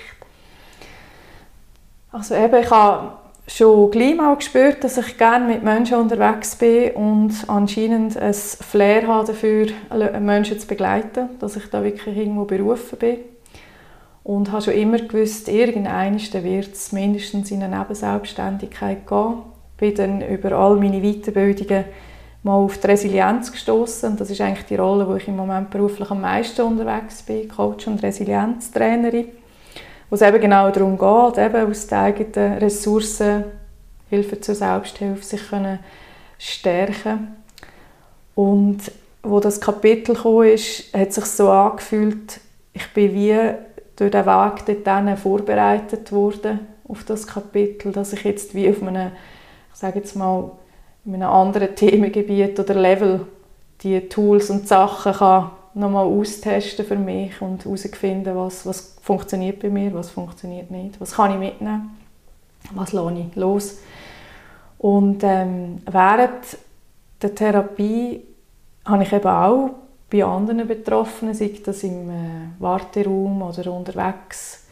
[2.10, 3.12] Also eben, ich habe
[3.48, 9.06] schon gleich mal gespürt, dass ich gerne mit Menschen unterwegs bin und anscheinend ein Flair
[9.06, 9.68] habe dafür,
[10.20, 13.18] Menschen zu begleiten, dass ich da wirklich irgendwo berufen bin.
[14.22, 19.38] Und habe schon immer gewusst, irgendwann wird es mindestens in eine Nebenselbstständigkeit gehen
[19.78, 21.84] bin dann über all meine Weiterbildungen
[22.42, 26.10] mal auf die Resilienz gestoßen das ist eigentlich die Rolle, wo ich im Moment beruflich
[26.10, 29.26] am meisten unterwegs bin, Coach und Resilienztrainerin.
[30.08, 33.44] Wo es eben genau darum geht, eben aus den eigenen Ressourcen
[34.10, 35.80] Hilfe zur Selbsthilfe sich können
[36.38, 37.36] stärken.
[38.34, 38.78] Und
[39.22, 42.40] wo das Kapitel kam, ist, hat sich so angefühlt,
[42.72, 43.36] ich bin wie
[43.96, 49.12] durch den Weg dort vorbereitet worden auf das Kapitel, dass ich jetzt wie auf einem,
[49.72, 50.52] ich sage jetzt mal,
[51.04, 53.26] in einem anderen Themengebiet oder Level
[53.82, 59.70] die Tools und Sachen kann nochmal austesten für mich und herausfinden, was, was funktioniert bei
[59.70, 61.96] mir, was funktioniert nicht, was kann ich mitnehmen,
[62.74, 63.78] was lasse ich los.
[64.78, 66.58] Und ähm, während
[67.20, 68.22] der Therapie
[68.84, 69.70] habe ich eben auch
[70.10, 72.14] bei anderen Betroffenen, sei das im äh,
[72.58, 74.64] Warteraum oder unterwegs,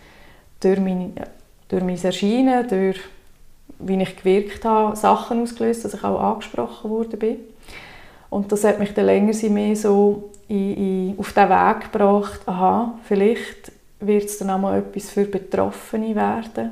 [0.60, 1.12] durch mein,
[1.68, 3.00] durch mein Erscheinen, durch
[3.78, 7.36] wie ich gewirkt habe, Sachen ausgelöst, dass ich auch angesprochen wurde.
[8.30, 12.94] Und das hat mich dann länger mehr so in, in, auf den Weg gebracht, aha,
[13.04, 16.70] vielleicht wird es dann auch mal etwas für Betroffene werden,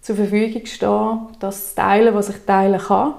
[0.00, 3.14] zur Verfügung stehen, das teilen, was ich teilen kann,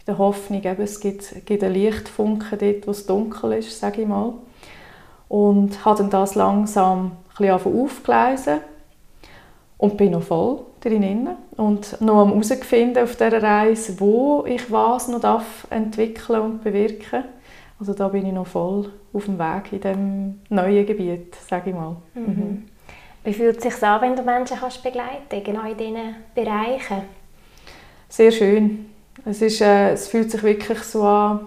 [0.00, 4.02] in der Hoffnung, eben, es gibt, gibt einen Lichtfunken dort, wo es dunkel ist, sage
[4.02, 4.34] ich mal.
[5.28, 8.60] Und habe dann das langsam aufgelesen
[9.78, 15.08] und bin noch voll drin und noch am herausfinden auf dieser Reise, wo ich was
[15.08, 17.24] noch darf entwickeln und bewirken.
[17.78, 21.76] Also da bin ich noch voll auf dem Weg in diesem neuen Gebiet, sage ich
[21.76, 21.96] mal.
[22.14, 22.22] Mhm.
[22.22, 22.64] Mhm.
[23.24, 27.02] Wie fühlt es sich an, wenn du Menschen kannst begleiten genau in diesen Bereichen?
[28.08, 28.86] Sehr schön.
[29.24, 31.46] Es, ist, äh, es fühlt sich wirklich so an,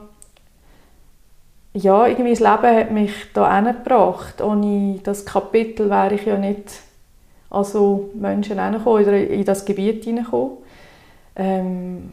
[1.73, 4.41] ja, irgendwie das Leben hat mich da gebracht.
[4.41, 6.82] Ohne das Kapitel wäre ich ja nicht
[7.49, 10.58] also Menschen oder in das Gebiet hineinkommen.
[11.36, 12.12] Ähm,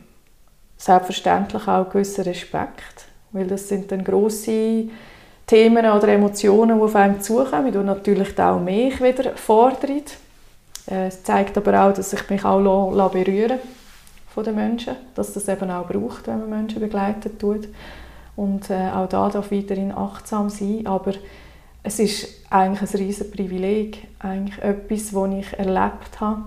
[0.77, 4.89] selbstverständlich auch gewisser Respekt, weil das sind dann grosse
[5.47, 10.03] Themen oder Emotionen, die auf einem zukommen und natürlich auch mich wieder fordern.
[10.91, 13.61] Äh, es zeigt aber auch, dass ich mich auch berühren
[14.35, 17.69] von den Menschen, dass das eben auch braucht, wenn man Menschen begleitet tut.
[18.35, 21.13] Und äh, auch da darf weiterhin achtsam sein, aber
[21.83, 26.43] es ist eigentlich ein riesiges Privileg, eigentlich etwas, das ich erlebt habe,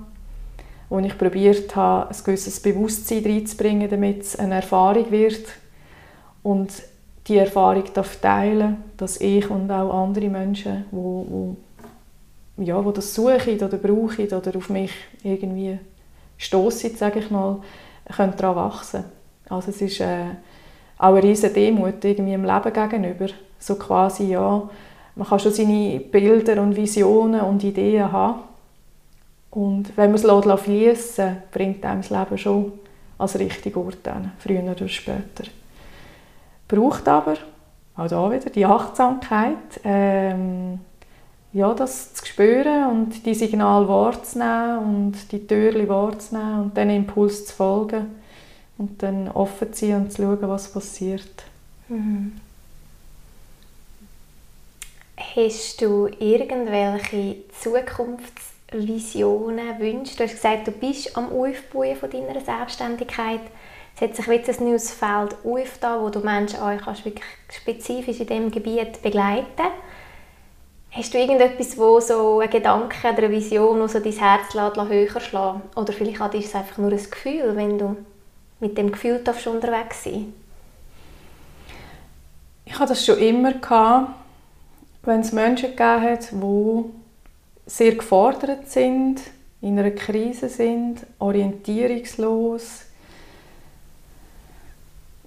[0.89, 5.45] wo ich probiert habe, ein gewisses Bewusstsein reinzubringen, damit es eine Erfahrung wird.
[6.43, 6.69] Und
[7.29, 11.55] die Erfahrung darf teilen, dass ich und auch andere Menschen, wo, wo
[12.63, 14.91] ja, wo das suchen oder brauchen oder auf mich
[15.23, 15.79] irgendwie
[16.37, 17.59] stoßen, sage ich mal,
[18.13, 19.05] können daran wachsen.
[19.47, 20.25] Also es ist äh,
[20.97, 23.27] auch eine riesige Demut irgendwie im Leben gegenüber,
[23.59, 24.69] so quasi ja
[25.19, 28.39] man kann schon seine Bilder und Visionen und Ideen haben.
[29.51, 32.71] Und wenn man es fließen lässt, bringt einem das Leben schon
[33.17, 33.97] als richtigen Ort
[34.37, 35.43] früher oder später.
[36.69, 37.35] Braucht aber,
[37.97, 40.79] auch da wieder, die Achtsamkeit, ähm,
[41.51, 47.47] ja, das zu spüren und die Signale wahrzunehmen und die Türen wahrzunehmen und den Impuls
[47.47, 48.19] zu folgen
[48.77, 51.43] und dann offen zu sein und zu schauen, was passiert.
[51.87, 52.39] Mhm.
[55.17, 60.15] Hast du irgendwelche Zukunftsvisionen, Wünsche?
[60.15, 63.41] Du hast gesagt, du bist am Aufbauen deiner Selbstständigkeit.
[63.99, 68.21] Es hat sich jetzt ein neues Feld aufgetan, wo du Menschen auch kannst wirklich spezifisch
[68.21, 69.67] in diesem Gebiet begleiten
[70.91, 75.19] Hast du irgendetwas, wo so ein Gedanke oder eine Vision, wo so dein Herz höher
[75.19, 77.97] schlagen Oder vielleicht ist es einfach nur ein Gefühl, wenn du
[78.61, 80.33] mit dem Gefühl schon unterwegs sein
[82.63, 83.51] Ich hatte das schon immer.
[83.53, 84.13] Gehabt
[85.03, 86.85] wenn es Menschen gegeben hat, die
[87.65, 89.21] sehr gefordert sind,
[89.61, 92.85] in einer Krise sind, orientierungslos,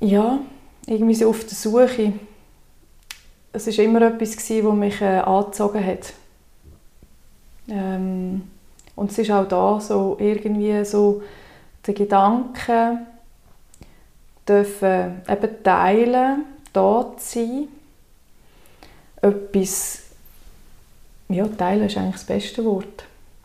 [0.03, 0.41] ja,
[0.87, 2.13] irgendwie so auf der Suche.
[3.53, 6.13] Es war immer etwas, das mich äh, angezogen hat.
[7.69, 8.43] Ähm,
[8.97, 11.23] und es ist auch da so irgendwie so
[11.87, 12.99] der Gedanke,
[14.47, 17.69] dürfen eben teilen, da sein,
[19.21, 20.03] etwas,
[21.29, 23.05] ja, teilen ist eigentlich das beste Wort.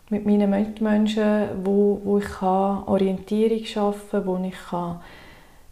[0.10, 5.02] Mit meinen Mitmenschen, wo, wo ich kann Orientierung schaffen kann, wo ich kann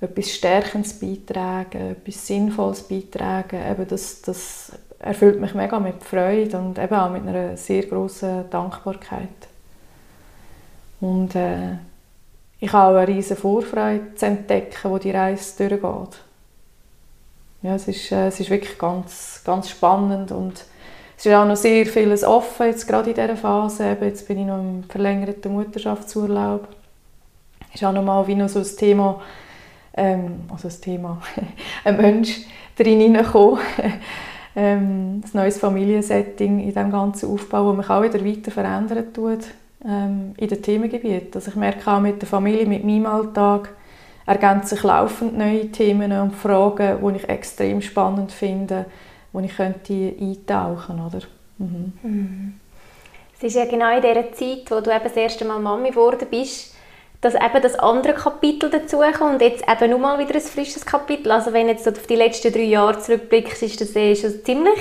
[0.06, 3.60] etwas Stärkendes beitragen, etwas Sinnvolles beitragen.
[3.70, 8.50] Eben das, das erfüllt mich mega mit Freude und eben auch mit einer sehr großen
[8.50, 9.30] Dankbarkeit.
[11.02, 11.78] Und äh,
[12.60, 16.20] ich habe auch eine riesige Vorfreude zu entdecken, wo die Reise durchgeht
[17.66, 20.66] ja, es, ist, äh, es ist wirklich ganz, ganz spannend und
[21.18, 23.92] es ist auch noch sehr vieles offen, jetzt gerade in dieser Phase.
[23.92, 26.68] Eben, jetzt bin ich noch im verlängerten Mutterschaftsurlaub.
[27.70, 29.22] Es ist auch noch mal wie noch so ein Thema,
[29.96, 31.22] ähm, also ein Thema,
[31.84, 32.42] ein Mensch
[32.78, 33.60] drin hineingekommen,
[34.56, 39.46] ähm, ein neues Familiensetting in diesem ganzen Aufbau, das mich auch wieder weiter verändern tut
[39.86, 41.32] ähm, in den Themengebieten.
[41.34, 43.70] Also ich merke auch mit der Familie, mit meinem Alltag,
[44.26, 48.86] ergänzen sich laufend neue Themen und Fragen, die ich extrem spannend finde,
[49.32, 51.28] wo ich könnte eintauchen könnte.
[51.58, 51.94] Mhm.
[52.02, 52.54] Mhm.
[53.38, 56.28] Es ist ja genau in dieser Zeit, wo du eben das erste Mal Mami geworden
[56.30, 56.75] bist,
[57.22, 61.32] dass eben das andere Kapitel dazukommt und jetzt eben nochmal wieder ein frisches Kapitel.
[61.32, 64.80] Also wenn jetzt auf die letzten drei Jahre zurückblickst, ist das eh schon ziemlich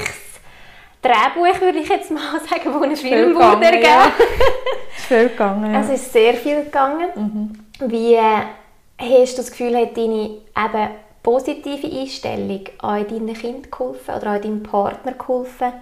[1.05, 3.85] Drehbuch, würde ich jetzt mal sagen, wo ein Film wurde ergeben.
[3.85, 4.07] Ja.
[4.97, 5.79] ist viel gegangen, ja.
[5.79, 7.09] Also es ist sehr viel gegangen.
[7.15, 7.91] Mhm.
[7.91, 8.43] Wie äh,
[8.99, 10.89] hast du das Gefühl, hat deine eben
[11.23, 15.73] positive Einstellung an deinen Kind geholfen oder an deinem Partner geholfen?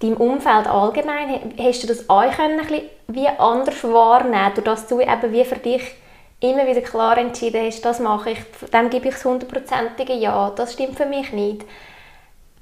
[0.00, 1.54] Deinem Umfeld allgemein?
[1.58, 2.60] Hast du das auch können,
[3.08, 5.82] wie anders wahrnehmen, durch dass du eben wie für dich
[6.40, 8.38] immer wieder klar entschieden hast, das mache ich,
[8.72, 11.66] dem gebe ich das hundertprozentige Ja, das stimmt für mich nicht.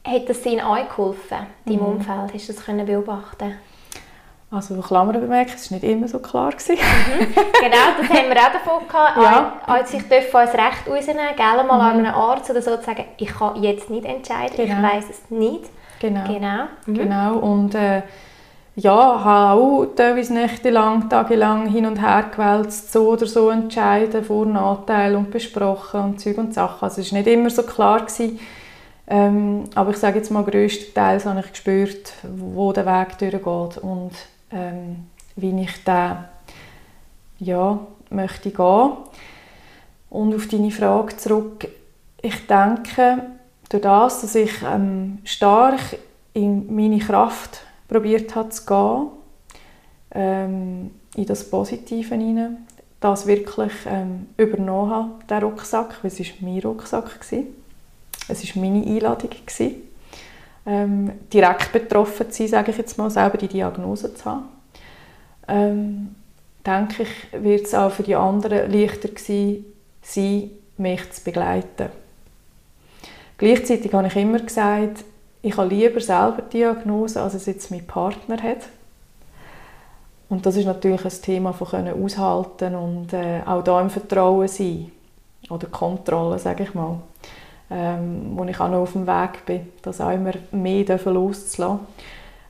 [0.05, 1.87] Hat das Ihnen auch geholfen, deinem mhm.
[1.87, 2.35] Umfeld?
[2.35, 3.57] Hast du das können beobachten
[4.51, 6.53] also Klammern bemerken, es war nicht immer so klar.
[6.69, 6.79] Mhm.
[6.79, 9.17] genau, das haben wir auch davon gehabt.
[9.19, 9.61] Ja.
[9.67, 11.71] Als ich als Recht rausnehmen gell, mal mhm.
[11.71, 14.75] an einem Arzt oder so zu sagen, ich kann jetzt nicht entscheiden, genau.
[14.75, 15.65] ich weiß es nicht.
[16.01, 16.25] Genau.
[16.27, 16.65] Genau.
[16.87, 16.95] Mhm.
[16.95, 17.37] genau.
[17.39, 18.03] Und äh,
[18.77, 24.43] ja, habe auch teilweise nächtelang, tagelang hin und her gewälzt, so oder so entscheiden, Vor-
[24.43, 26.85] und Nachteile und besprochen und Zeug und Sachen.
[26.85, 28.01] Also es war nicht immer so klar.
[28.01, 28.39] Gewesen.
[29.11, 34.13] Ähm, aber ich sage jetzt mal, größtenteils habe ich gespürt, wo der Weg durchgeht und
[34.53, 36.29] ähm, wie ich da
[37.39, 37.79] ja,
[38.11, 38.93] möchte gehen.
[40.11, 41.69] Und auf deine Frage zurück,
[42.21, 43.23] ich denke,
[43.69, 45.81] durch das, dass ich ähm, stark
[46.35, 49.07] in meine Kraft probiert habe zu gehen,
[50.13, 52.67] ähm, in das Positive hinein,
[53.01, 57.21] das wirklich ähm, übernommen habe, der Rucksack, weil es war mein Rucksack.
[57.21, 57.47] Gewesen.
[58.29, 59.31] Es war meine Einladung.
[59.31, 59.89] Gewesen
[60.69, 64.49] ähm, direkt betroffen zu sein, sage ich jetzt mal, selber die Diagnose zu haben.
[65.49, 66.15] Ähm,
[66.65, 69.65] denke ich, wird es auch für die anderen leichter gewesen
[70.03, 71.89] sein, mich zu begleiten.
[73.39, 75.05] Gleichzeitig habe ich immer gesagt,
[75.41, 78.69] ich habe lieber selber Diagnose, als es jetzt mein Partner hat.
[80.29, 84.49] Und das ist natürlich ein Thema von können aushalten und äh, auch da im Vertrauen
[84.49, 84.93] sein
[85.49, 86.99] oder Kontrolle, sage ich mal
[87.71, 91.81] ähm, wo ich auch noch auf dem Weg bin, das auch immer mehr loszulassen.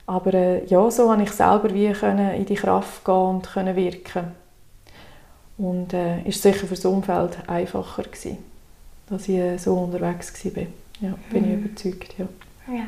[0.05, 3.75] Aber äh, ja, so konnte ich selber wie können in die Kraft gehen und können
[3.75, 4.31] wirken.
[5.57, 8.37] Und äh, ist sicher für das Umfeld einfacher gewesen,
[9.09, 10.63] dass ich so unterwegs war.
[11.01, 11.51] Ja, bin mhm.
[11.51, 12.27] ich überzeugt, ja.
[12.73, 12.85] ja.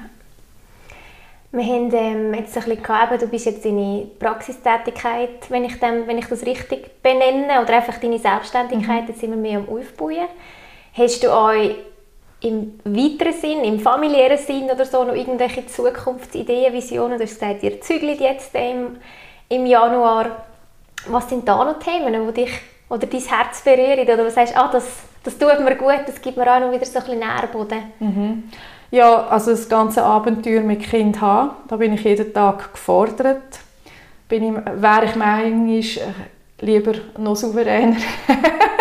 [1.53, 6.07] Wir haben ähm, jetzt ein bisschen gehabt, du bist jetzt deine Praxistätigkeit, wenn ich, dem,
[6.07, 9.07] wenn ich das richtig benenne, oder einfach deine Selbstständigkeit, mhm.
[9.09, 10.27] jetzt sind wir mehr am Aufbauen.
[10.93, 11.75] Hast du euch
[12.41, 17.17] im weiteren Sinn, im familiären Sinn oder so, noch irgendwelche Zukunftsideen, Visionen?
[17.17, 18.97] Du hast gesagt, ihr zügelt jetzt im,
[19.49, 20.45] im Januar.
[21.07, 22.51] Was sind da noch Themen, die dich
[22.89, 23.99] oder dein Herz berühren?
[23.99, 24.85] Oder du sagst, ah, das,
[25.23, 27.79] das tut mir gut, das gibt mir auch noch wieder so ein bisschen Nährboden?
[27.99, 28.43] Mhm.
[28.91, 33.59] Ja, also das ganze Abenteuer mit Kind haben, da bin ich jeden Tag gefordert.
[34.27, 35.85] Bin ich, wäre ich manchmal äh,
[36.59, 37.97] lieber noch souveräner.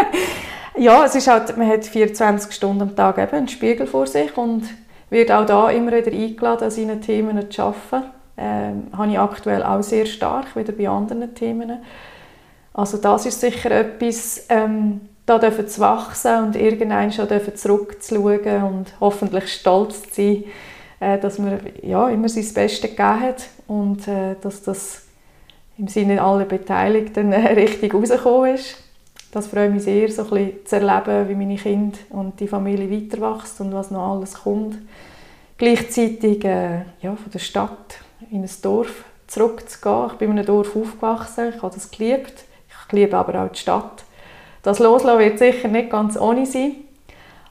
[0.80, 4.34] Ja, es ist halt, man hat 24 Stunden am Tag eben einen Spiegel vor sich
[4.38, 4.62] und
[5.10, 8.10] wird auch da immer wieder eingeladen, an seinen Themen zu arbeiten.
[8.38, 11.84] Ähm, habe ich aktuell auch sehr stark, wieder bei anderen Themen.
[12.72, 18.64] Also das ist sicher etwas, ähm, da dürfen zu wachsen und irgendwann schon dürfen zurückzuschauen
[18.64, 20.44] und hoffentlich stolz zu sein,
[20.98, 25.02] äh, dass man ja, immer sein Bestes gegeben hat und äh, dass das
[25.78, 28.76] im Sinne aller Beteiligten äh, richtig rausgekommen ist
[29.32, 32.90] das freut mich sehr, so ein bisschen zu erleben, wie meine Kinder und die Familie
[32.90, 34.76] weiterwachsen und was noch alles kommt.
[35.56, 40.08] Gleichzeitig ja, von der Stadt in ein Dorf zurückzugehen.
[40.10, 42.42] Ich bin in einem Dorf aufgewachsen, ich habe das geliebt.
[42.68, 44.02] Ich liebe aber auch die Stadt.
[44.62, 46.72] Das Loslassen wird sicher nicht ganz ohne sein,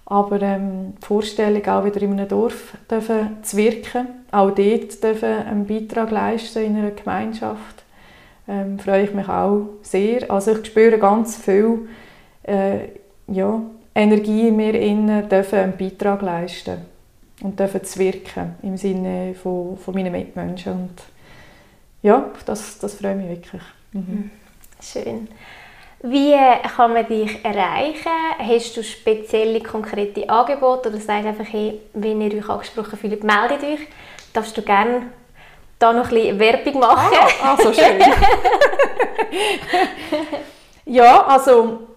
[0.05, 5.47] aber ähm, die Vorstellung, auch wieder in einem Dorf dürfen zu wirken, auch dort dürfen
[5.47, 7.83] einen Beitrag leisten in einer Gemeinschaft,
[8.47, 10.29] ähm, freue ich mich auch sehr.
[10.31, 11.87] Also ich spüre ganz viel
[12.43, 12.89] äh,
[13.27, 13.61] ja,
[13.93, 16.77] Energie in mir innen, dürfen einen Beitrag leisten
[17.41, 20.73] und dürfen zu wirken im Sinne von, von meinen Mitmenschen.
[20.73, 21.03] Und
[22.01, 23.61] ja, das, das freut mich wirklich.
[23.93, 23.99] Mhm.
[24.01, 24.31] mhm.
[24.81, 25.27] Schön.
[26.01, 26.35] Wie
[26.75, 28.09] kann man dich erreichen?
[28.37, 33.63] Hast du spezielle, konkrete Angebote oder sagst einfach, hey, wenn ihr euch angesprochen fühlt, meldet
[33.63, 33.87] euch.
[34.31, 35.07] Darfst du gerne
[35.77, 37.17] da noch ein bisschen Werbung machen.
[37.41, 38.01] Ah, ah so schön.
[40.85, 41.87] ja, also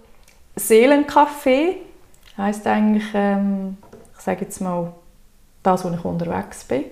[0.56, 1.76] Seelencafé
[2.36, 3.76] heisst eigentlich, ähm,
[4.16, 4.92] ich sage jetzt mal,
[5.62, 6.84] das, wo ich unterwegs bin.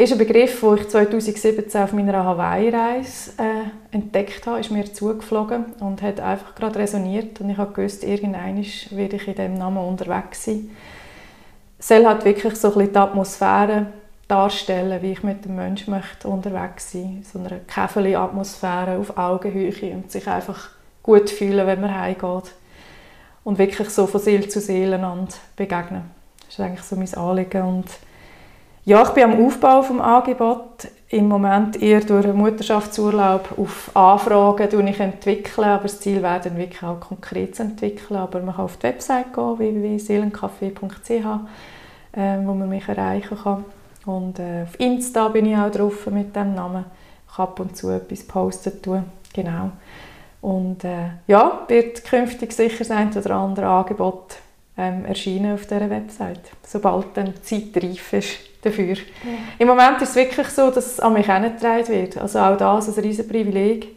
[0.00, 5.74] Ist ein Begriff, den ich 2017 auf meiner Hawaii-Reise äh, entdeckt habe, ist mir zugeflogen
[5.80, 9.76] und hat einfach gerade resoniert und ich habe gewusst, irgendwann werde ich in diesem Namen
[9.76, 10.70] unterwegs sein.
[11.78, 13.86] Es soll halt wirklich so ein bisschen die Atmosphäre
[14.26, 20.10] darstellen, wie ich mit dem Menschen möchte unterwegs sein So eine Käferli-Atmosphäre auf Augenhöhe und
[20.10, 20.70] sich einfach
[21.02, 22.52] gut fühlen, wenn man heimgeht.
[23.44, 24.98] Und wirklich so von Seele zu Seele
[25.56, 26.04] begegnen.
[26.46, 27.62] Das ist eigentlich so mein Anliegen.
[27.64, 27.86] Und
[28.90, 30.88] ja, ich bin am Aufbau des Angebots.
[31.10, 36.56] Im Moment eher durch einen Mutterschaftsurlaub auf Anfragen ich entwickeln, aber das Ziel wäre dann
[36.56, 38.18] wirklich auch konkret zu entwickeln.
[38.18, 43.64] Aber man kann auf die Website gehen, www.seelencafé.ch, äh, wo man mich erreichen kann.
[44.06, 46.84] Und äh, auf Insta bin ich auch drauf mit dem Namen.
[47.32, 49.04] Ich ab und zu etwas posten tun.
[49.32, 49.70] Genau.
[50.40, 54.34] Und äh, ja, wird künftig sicher sein oder andere Angebot
[54.76, 58.94] ähm, erscheinen auf dieser Website, sobald dann die Zeit reif ist dafür.
[58.94, 59.02] Ja.
[59.58, 62.16] Im Moment ist es wirklich so, dass es an mich herangetragen wird.
[62.18, 63.96] Also auch das ist ein riesen Privileg.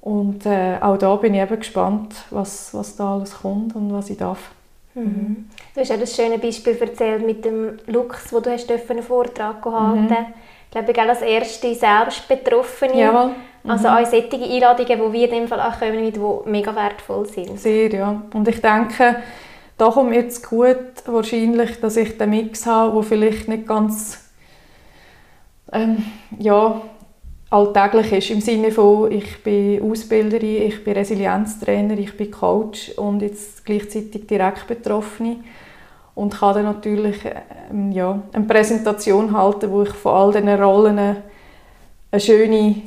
[0.00, 4.10] Und äh, auch da bin ich eben gespannt, was, was da alles kommt und was
[4.10, 4.38] ich darf.
[4.94, 5.48] Mhm.
[5.74, 9.62] Du hast ja das schöne Beispiel erzählt mit dem Lux, wo du hast einen Vortrag
[9.62, 10.26] gehalten mhm.
[10.70, 12.98] Ich glaube, ich als erste selbst Betroffene.
[12.98, 13.30] Jawohl.
[13.62, 13.70] Mhm.
[13.70, 17.58] Also auch solche Einladungen, die wir in dem Fall auch kommen, die mega wertvoll sind.
[17.58, 18.22] Sehr, ja.
[18.32, 19.16] Und ich denke,
[19.78, 20.76] da kommt jetzt gut
[21.06, 24.18] wahrscheinlich, dass ich den Mix habe, der vielleicht nicht ganz
[25.72, 26.04] ähm,
[26.38, 26.80] ja,
[27.48, 28.30] alltäglich ist.
[28.30, 34.26] Im Sinne von, ich bin Ausbilderin, ich bin Resilienztrainer, ich bin Coach und jetzt gleichzeitig
[34.26, 35.36] direkt Betroffene.
[36.16, 37.18] Und kann dann natürlich
[37.70, 42.82] ähm, ja, eine Präsentation halten, wo ich von all diesen Rollen eine schöne,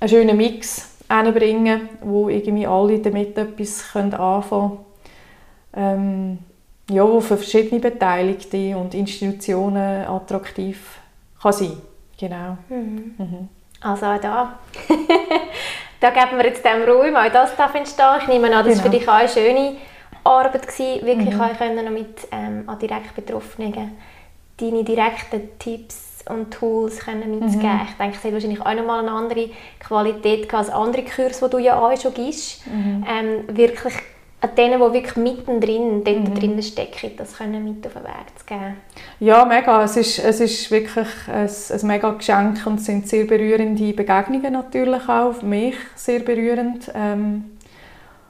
[0.00, 4.93] einen schönen Mix bringe, wo irgendwie alle damit etwas anfangen können.
[5.76, 6.38] Ähm,
[6.90, 10.98] ja, wo für verschiedene Beteiligte und Institutionen attraktiv
[11.40, 11.72] kann sein
[12.18, 12.56] Genau.
[12.68, 13.14] Mhm.
[13.18, 13.48] Mhm.
[13.80, 14.58] Also auch da.
[16.00, 18.06] da geben wir jetzt dem Raum, auch das darf entstehen.
[18.20, 18.82] Ich nehme an, das war genau.
[18.84, 19.76] für dich auch eine schöne
[20.22, 21.40] Arbeit, gewesen, wirklich mhm.
[21.40, 23.92] auch können mit ähm, an direkt Betroffenen
[24.58, 27.74] deine direkten Tipps und Tools können mitzugeben.
[27.74, 27.86] Mhm.
[27.90, 29.50] Ich denke, es hat wahrscheinlich auch nochmal eine andere
[29.80, 32.66] Qualität als andere Kurse, die du ja auch schon gibst.
[32.66, 33.04] Mhm.
[33.06, 33.94] Ähm, wirklich
[34.44, 36.34] an denen, die wirklich mittendrin dort mhm.
[36.34, 38.76] drin stecken, das können mit auf den Weg zu geben.
[39.18, 39.82] Ja, mega.
[39.84, 44.52] Es ist, es ist wirklich ein, ein mega Geschenk und es sind sehr berührende Begegnungen
[44.52, 46.90] natürlich auch, für mich sehr berührend.
[46.94, 47.56] Ähm,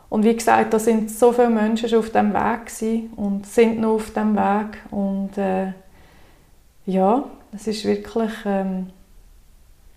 [0.08, 3.80] und wie gesagt, da sind so viele Menschen schon auf dem Weg gewesen und sind
[3.80, 5.72] noch auf dem Weg und äh,
[6.86, 8.90] ja, es ist wirklich ähm,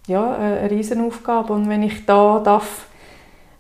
[0.08, 2.87] ja, eine Riesenaufgabe und wenn ich da darf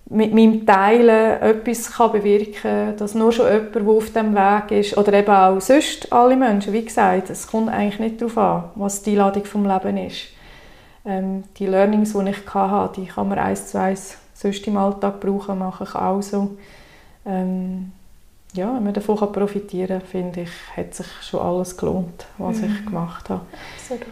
[0.09, 4.71] mit meinem Teilen etwas kann bewirken kann, dass nur schon jemand, der auf dem Weg
[4.71, 8.63] ist, oder eben auch sonst alle Menschen, wie gesagt, es kommt eigentlich nicht darauf an,
[8.75, 10.27] was die Ladung vom Leben ist.
[11.05, 15.19] Ähm, die Learnings, die ich hatte, die kann man eins zu eins sonst im Alltag
[15.19, 16.57] brauchen, mache ich auch so.
[17.25, 17.91] Ähm,
[18.53, 22.65] ja, wenn man davon profitieren kann, finde ich, hat sich schon alles gelohnt, was mhm.
[22.65, 23.41] ich gemacht habe.
[23.77, 24.07] Absolut.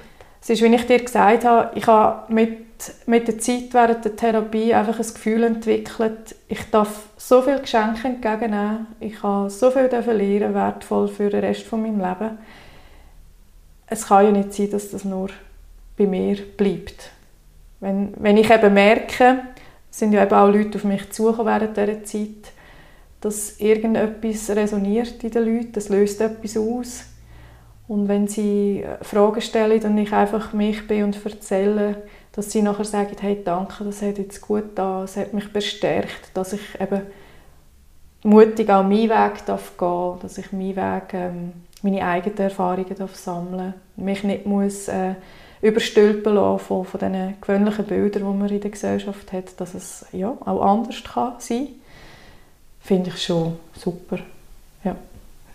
[0.48, 2.66] Es ist, wie ich dir gesagt habe, ich habe mit
[3.06, 8.08] mit der Zeit während der Therapie einfach ein Gefühl entwickelt, ich darf so viele Geschenke
[8.08, 12.38] entgegennehmen, ich kann so viel lernen, wertvoll für den Rest von meinem Leben.
[13.88, 15.30] Es kann ja nicht sein, dass das nur
[15.98, 17.12] bei mir bleibt.
[17.80, 19.40] Wenn, wenn ich eben merke,
[19.90, 22.52] sind ja eben auch Leute auf mich zugekommen während dieser Zeit,
[23.22, 27.04] dass irgendetwas resoniert in den Leuten, das löst etwas aus.
[27.88, 32.86] Und wenn sie Fragen stellen und ich einfach mich bin und erzähle, dass sie nachher
[32.86, 37.02] sagen, hey, danke, das hat jetzt gut da, es hat mich bestärkt, dass ich eben
[38.24, 43.16] mutig auch meinen Weg darf gehen dass ich meinen Weg, ähm, meine eigenen Erfahrungen darf
[43.16, 45.14] sammeln mich nicht muss äh,
[45.62, 50.06] überstülpen lassen von, von diesen gewöhnlichen Bildern, die man in der Gesellschaft hat, dass es
[50.12, 51.68] ja, auch anders kann sein
[52.86, 54.20] finde ich schon super.
[54.84, 54.96] Ja.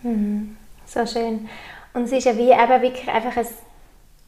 [0.03, 0.57] Mhm.
[0.85, 1.47] So schön.
[1.93, 3.47] Und es ist ja wie eben wirklich einfach ein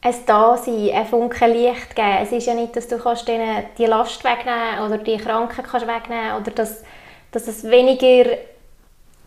[0.04, 2.18] ein Dasein, ein Funken Licht geben.
[2.22, 5.86] Es ist ja nicht, dass du kannst denen die Last wegnehmen oder die Kranken kannst
[5.86, 6.84] wegnehmen oder dass,
[7.32, 8.36] dass es weniger...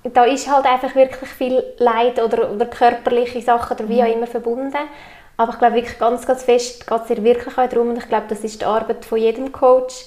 [0.03, 4.27] Da ist halt einfach wirklich viel Leid oder, oder körperliche Sachen oder wie auch immer
[4.27, 4.77] verbunden.
[5.35, 8.07] Aber ich glaube wirklich ganz, ganz fest geht es dir wirklich auch darum und ich
[8.07, 10.05] glaube, das ist die Arbeit von jedem Coach,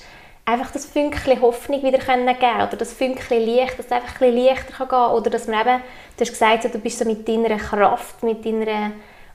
[0.50, 4.32] einfach das Fünkchen Hoffnung wieder können geben oder das Fünkchen Licht, dass es einfach ein
[4.32, 5.82] bisschen leichter kann gehen oder dass man eben,
[6.16, 8.92] du hast gesagt, du bist so mit deiner Kraft, mit deiner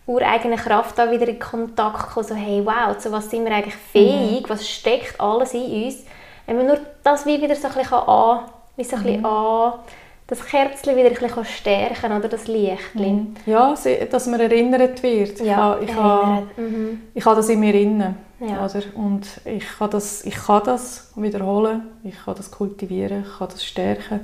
[0.07, 3.76] ureigene Kraft da wieder in Kontakt kommen, so hey, wow, zu was sind wir eigentlich
[3.76, 4.49] fähig, mhm.
[4.49, 6.03] was steckt alles in uns.
[6.45, 8.39] Wenn man nur das wie wieder so ein bisschen, an,
[8.76, 9.26] wie so ein bisschen mhm.
[9.26, 9.74] an,
[10.28, 12.95] das Kerzchen wieder ein bisschen stärken oder das Licht.
[12.95, 13.36] Mhm.
[13.45, 13.76] Ja,
[14.09, 15.39] dass man erinnert wird.
[15.39, 17.01] Ja, ich, habe, ich, mhm.
[17.13, 18.15] ich habe das in mir inne.
[18.39, 18.65] Ja.
[18.65, 18.82] Oder?
[18.95, 23.63] Und ich kann, das, ich kann das wiederholen, ich kann das kultivieren, ich kann das
[23.63, 24.21] stärken.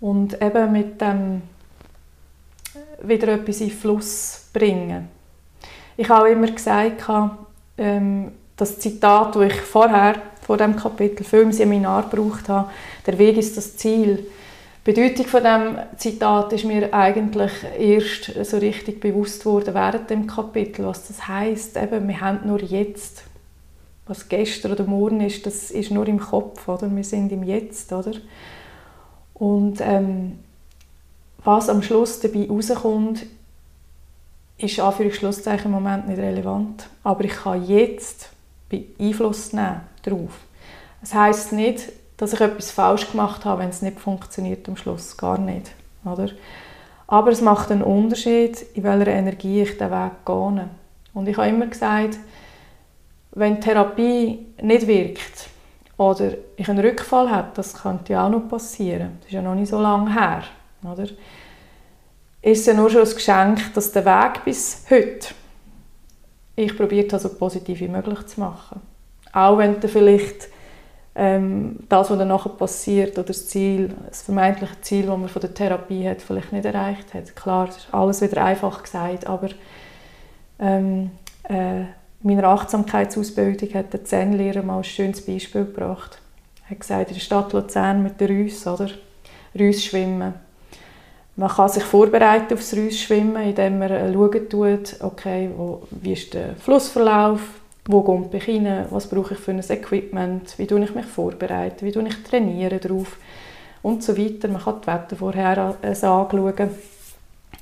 [0.00, 1.42] Und eben mit dem
[3.02, 5.08] wieder etwas in Fluss bringen.
[5.96, 7.04] Ich habe auch immer gesagt,
[7.78, 12.70] ähm, das Zitat, das ich vorher vor dem Kapitel Film Seminar gebraucht habe,
[13.06, 14.26] der Weg ist das Ziel.
[14.86, 20.28] Die Bedeutung von dem Zitat ist mir eigentlich erst so richtig bewusst worden während dem
[20.28, 21.76] Kapitel, was das heißt.
[21.76, 23.24] Eben, wir haben nur jetzt.
[24.06, 26.94] Was gestern oder morgen ist, das ist nur im Kopf, oder?
[26.94, 28.12] Wir sind im Jetzt, oder?
[29.34, 30.38] Und ähm,
[31.42, 33.26] was am Schluss dabei rauskommt,
[34.56, 36.88] ist Anführungszeichen im Moment nicht relevant.
[37.02, 38.30] Aber ich kann jetzt
[39.00, 40.30] Einfluss nehmen darauf.
[41.00, 45.16] Das heißt nicht, dass ich etwas falsch gemacht habe, wenn es nicht funktioniert am Schluss.
[45.16, 45.72] Gar nicht.
[46.04, 46.30] Oder?
[47.06, 50.68] Aber es macht einen Unterschied, in welcher Energie ich den Weg gehe.
[51.14, 52.18] Und ich habe immer gesagt,
[53.32, 55.48] wenn Therapie nicht wirkt
[55.98, 59.18] oder ich einen Rückfall habe, das könnte ja auch noch passieren.
[59.20, 60.42] Das ist ja noch nicht so lange her.
[60.82, 61.04] Oder?
[62.42, 65.28] Ist es ja nur schon ein Geschenk, dass der Weg bis heute
[66.56, 68.80] ich probiert habe, so positiv wie möglich zu machen.
[69.32, 70.48] Auch wenn du vielleicht
[71.16, 75.40] ähm, das, was dann nachher passiert oder das Ziel, das vermeintliche Ziel, das man von
[75.40, 77.34] der Therapie hat, vielleicht nicht erreicht hat.
[77.34, 79.48] Klar, das ist alles wieder einfach gesagt, aber
[80.58, 81.10] ähm,
[81.48, 81.86] äh, in
[82.22, 86.18] meiner Achtsamkeitsausbildung hat der Zen-Lehrer mal ein schönes Beispiel gebracht.
[86.64, 88.90] Er hat gesagt, in der Stadt Luzern mit der Rüss, oder?
[89.58, 90.34] Rüss schwimmen.
[91.36, 96.32] Man kann sich vorbereiten auf das Rüss-Schwimmen, indem man schauen tut, okay, wo, wie ist
[96.32, 97.40] der Flussverlauf,
[97.88, 101.86] wo komme ich rein, was brauche ich für ein Equipment, wie tue ich mich vorbereiten,
[101.86, 103.16] wie tue ich trainieren darauf
[103.82, 104.48] und so weiter.
[104.48, 106.70] Man kann die Wetter vorher anschauen.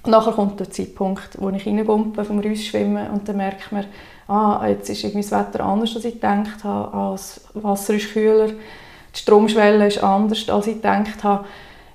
[0.06, 3.86] Nachher kommt der Zeitpunkt, wo ich reingumpe vom Reusschwimmen und dann merkt man,
[4.28, 8.12] ah, jetzt ist irgendwie das Wetter anders, als ich gedacht habe, ah, das Wasser ist
[8.12, 11.46] kühler, die Stromschwelle ist anders, als ich gedacht habe.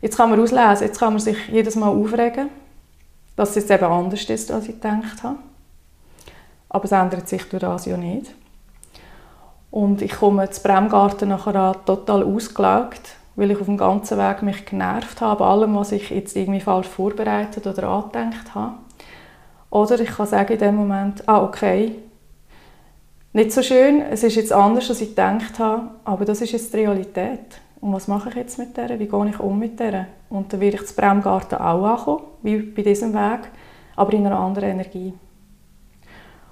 [0.01, 2.49] Jetzt kann man auslesen, jetzt kann man sich jedes Mal aufregen,
[3.36, 5.38] dass es jetzt eben anders ist, als ich gedacht habe.
[6.70, 8.32] Aber es ändert sich durch das ja nicht.
[9.72, 14.65] Und ich komme zu Bremgarten nachher total ausgelaugt, weil ich auf dem ganzen Weg mich
[14.65, 18.76] genervt habe, allem, was ich jetzt irgendwie falsch vorbereitet oder angedenkt habe.
[19.70, 21.95] Oder ich kann sagen in dem Moment, ah, okay,
[23.32, 26.74] nicht so schön, es ist jetzt anders, als ich gedacht habe, aber das ist jetzt
[26.74, 27.61] die Realität.
[27.80, 28.99] Und was mache ich jetzt mit der?
[28.99, 30.07] Wie gehe ich um mit der?
[30.30, 33.41] Und dann werde ich zu Bremgarten auch ankommen, wie bei diesem Weg,
[33.95, 35.13] aber in einer anderen Energie.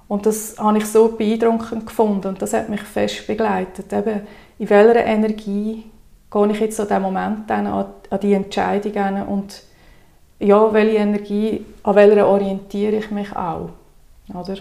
[0.08, 3.92] Und das habe ich so beeindruckend gefunden und das hat mich fest begleitet.
[3.92, 4.22] Eben,
[4.58, 5.84] in welcher Energie
[6.30, 9.62] gehe ich jetzt an diesen Moment an, an die Entscheidung und
[10.40, 13.70] ja, welche Energie, an welcher orientiere ich mich auch.
[14.32, 14.56] Oder?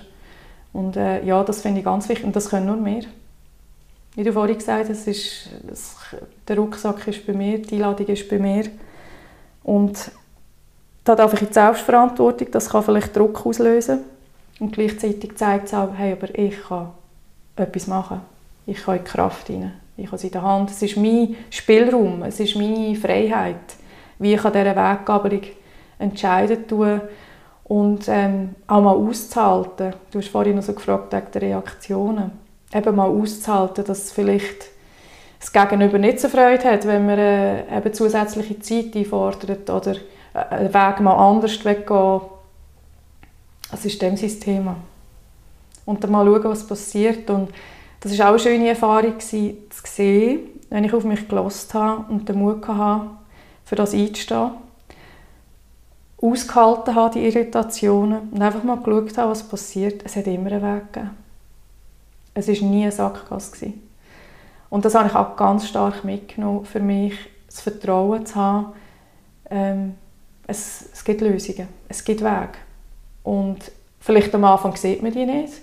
[0.73, 3.03] Und äh, ja, das finde ich ganz wichtig und das können nur wir.
[4.15, 5.95] Wie du vorhin gesagt hast, ist, das,
[6.47, 8.65] der Rucksack ist bei mir, die Einladung ist bei mir.
[9.63, 10.11] Und
[11.03, 13.99] da darf ich jetzt Selbstverantwortung, das kann vielleicht Druck auslösen.
[14.59, 16.89] Und gleichzeitig zeigt es auch, hey, aber ich kann
[17.55, 18.21] etwas machen.
[18.65, 19.73] Ich kann in die Kraft rein.
[19.95, 20.69] Ich habe es in der Hand.
[20.69, 23.75] Es ist mein Spielraum, es ist meine Freiheit,
[24.19, 25.41] wie ich an dieser Weggabelung
[25.99, 27.01] entscheiden tue
[27.63, 29.93] und ähm, auch mal auszuhalten.
[30.11, 32.31] Du hast vorhin noch so gefragt wegen der Reaktionen.
[32.73, 34.67] Eben mal auszuhalten, dass vielleicht
[35.39, 39.95] das Gegenüber nicht so Freude hat, wenn man äh, eben zusätzliche Zeit einfordert oder
[40.33, 42.21] äh, einen Weg mal anders weggehen
[43.71, 44.75] das ist dem sein Thema.
[45.85, 47.29] Und dann mal schauen, was passiert.
[47.29, 47.49] Und
[47.99, 50.39] das war auch eine schöne Erfahrung, zu sehen,
[50.69, 53.07] wenn ich auf mich gelost habe und den Mut hatte,
[53.65, 54.51] für das einzustehen.
[56.19, 60.01] Ausgehalten habe, die Irritationen und einfach mal geschaut habe, was passiert.
[60.03, 61.11] Es hat immer einen Weg gegeben.
[62.33, 63.73] Es war nie eine Sackgasse.
[64.69, 67.13] Und das habe ich auch ganz stark mitgenommen, für mich
[67.45, 68.73] das Vertrauen zu haben,
[69.49, 69.95] ähm,
[70.45, 72.66] es, es gibt Lösungen, es gibt Wege.
[73.27, 75.55] Und vielleicht am Anfang sieht man die nicht,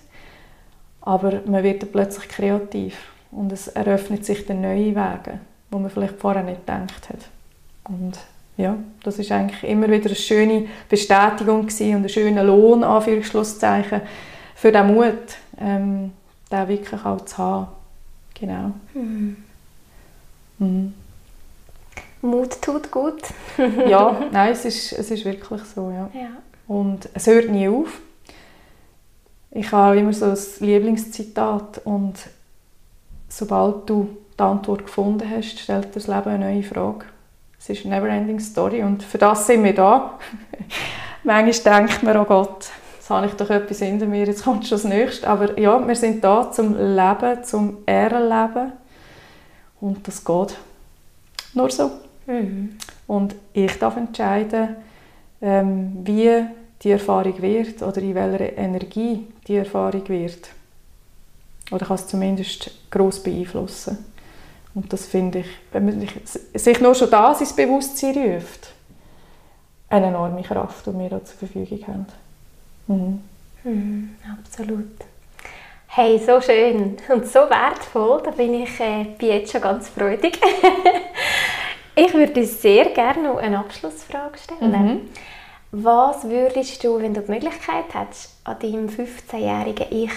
[1.01, 2.95] aber man wird dann plötzlich kreativ
[3.31, 5.41] und es eröffnet sich dann neue Wege,
[5.71, 7.21] wo man vielleicht vorher nicht gedacht hat.
[7.85, 8.19] Und
[8.59, 14.03] ja, das ist eigentlich immer wieder eine schöne Bestätigung und ein schöner Lohn, Anführungsschlusszeichen,
[14.55, 16.12] für den Mut, ähm,
[16.53, 17.69] den wirklich auch zu haben.
[18.39, 18.73] Genau.
[18.93, 19.37] Mhm.
[20.59, 20.95] Mhm.
[22.21, 23.23] Mut tut gut.
[23.89, 26.11] ja, nein, es ist, es ist wirklich so, ja.
[26.12, 26.29] ja.
[26.67, 28.01] Und es hört nie auf.
[29.51, 32.15] Ich habe immer so ein Lieblingszitat und
[33.29, 37.05] sobald du die Antwort gefunden hast, stellt das Leben eine neue Frage.
[37.59, 40.19] Es ist eine never-ending Story und für das sind wir da.
[41.23, 44.77] Manchmal denkt man, oh Gott, jetzt habe ich doch etwas hinter mir, jetzt kommt schon
[44.77, 45.29] das Nächste.
[45.29, 48.73] Aber ja, wir sind da zum Leben, zum Ehrenleben
[49.81, 50.57] und das geht
[51.55, 51.91] nur so.
[52.27, 52.77] Mhm.
[53.07, 54.77] Und ich darf entscheiden,
[55.45, 56.47] ähm, wie
[56.82, 60.49] die Erfahrung wird oder in welcher Energie die Erfahrung wird.
[61.70, 63.99] Oder kann es zumindest gross beeinflussen.
[64.74, 66.09] Und das finde ich, wenn man
[66.55, 68.72] sich nur schon das ins Bewusstsein ruft,
[69.88, 72.07] eine enorme Kraft, die wir da zur Verfügung haben.
[72.86, 73.20] Mhm.
[73.64, 74.97] Mhm, absolut.
[75.86, 80.40] Hey, so schön und so wertvoll, da bin ich äh, jetzt schon ganz freudig.
[81.97, 84.70] ich würde sehr gerne noch eine Abschlussfrage stellen.
[84.70, 85.01] Mhm.
[85.72, 90.12] Was würdest du, wenn du die Möglichkeit hättest, an deinem 15-jährigen Ich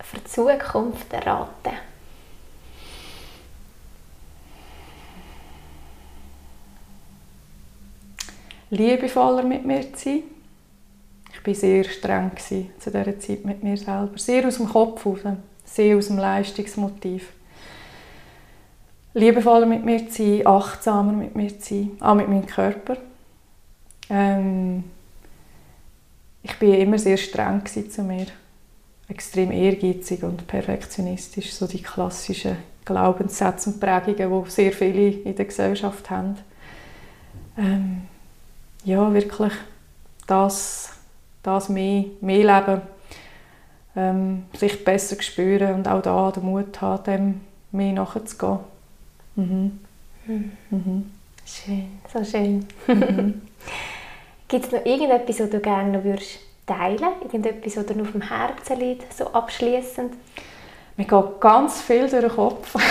[0.00, 1.76] für die Zukunft raten?
[8.70, 10.22] liebevoller mit mir zu sein.
[11.32, 14.16] Ich war sehr streng zu dieser Zeit mit mir selber.
[14.16, 15.20] Sehr aus dem Kopf raus,
[15.64, 17.28] sehr aus dem Leistungsmotiv.
[19.14, 22.96] Liebevoller mit mir zu sein, achtsamer mit mir zu sein, auch mit meinem Körper.
[24.10, 24.84] Ähm,
[26.42, 28.26] ich war immer sehr streng zu mir.
[29.08, 35.46] Extrem ehrgeizig und perfektionistisch, so die klassischen Glaubenssätze und Prägungen, die sehr viele in der
[35.46, 36.36] Gesellschaft haben.
[37.56, 38.02] Ähm,
[38.84, 39.52] ja, wirklich
[40.26, 40.90] das,
[41.42, 42.82] das mehr, mehr leben,
[43.96, 47.40] ähm, sich besser spüren und auch da den Mut haben, dem
[47.72, 48.58] mehr nachzugehen.
[49.38, 49.78] Mhm.
[50.26, 50.52] Mhm.
[50.70, 51.10] Mhm.
[51.46, 52.66] Schön, so schön.
[52.86, 53.42] Mhm.
[54.48, 57.34] Gibt es noch irgendetwas, was du gerne noch würdest teilen würdest?
[57.34, 60.14] Irgendetwas, was dir noch auf dem Herzen liegt, so abschließend?
[60.96, 62.74] Mir geht ganz viel durch den Kopf.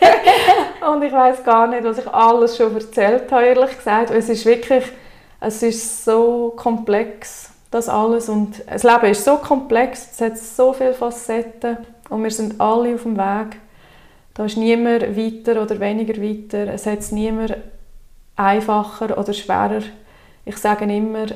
[0.92, 4.10] und ich weiß gar nicht, was ich alles schon erzählt habe, ehrlich gesagt.
[4.10, 4.84] Es ist wirklich
[5.40, 8.28] es ist so komplex, das alles.
[8.28, 11.78] Und das Leben ist so komplex, es hat so viele Facetten
[12.08, 13.56] und wir sind alle auf dem Weg.
[14.38, 16.72] Da ist niemand weiter oder weniger weiter.
[16.72, 17.56] Es hat niemand
[18.36, 19.82] einfacher oder schwerer.
[20.44, 21.26] Ich sage immer,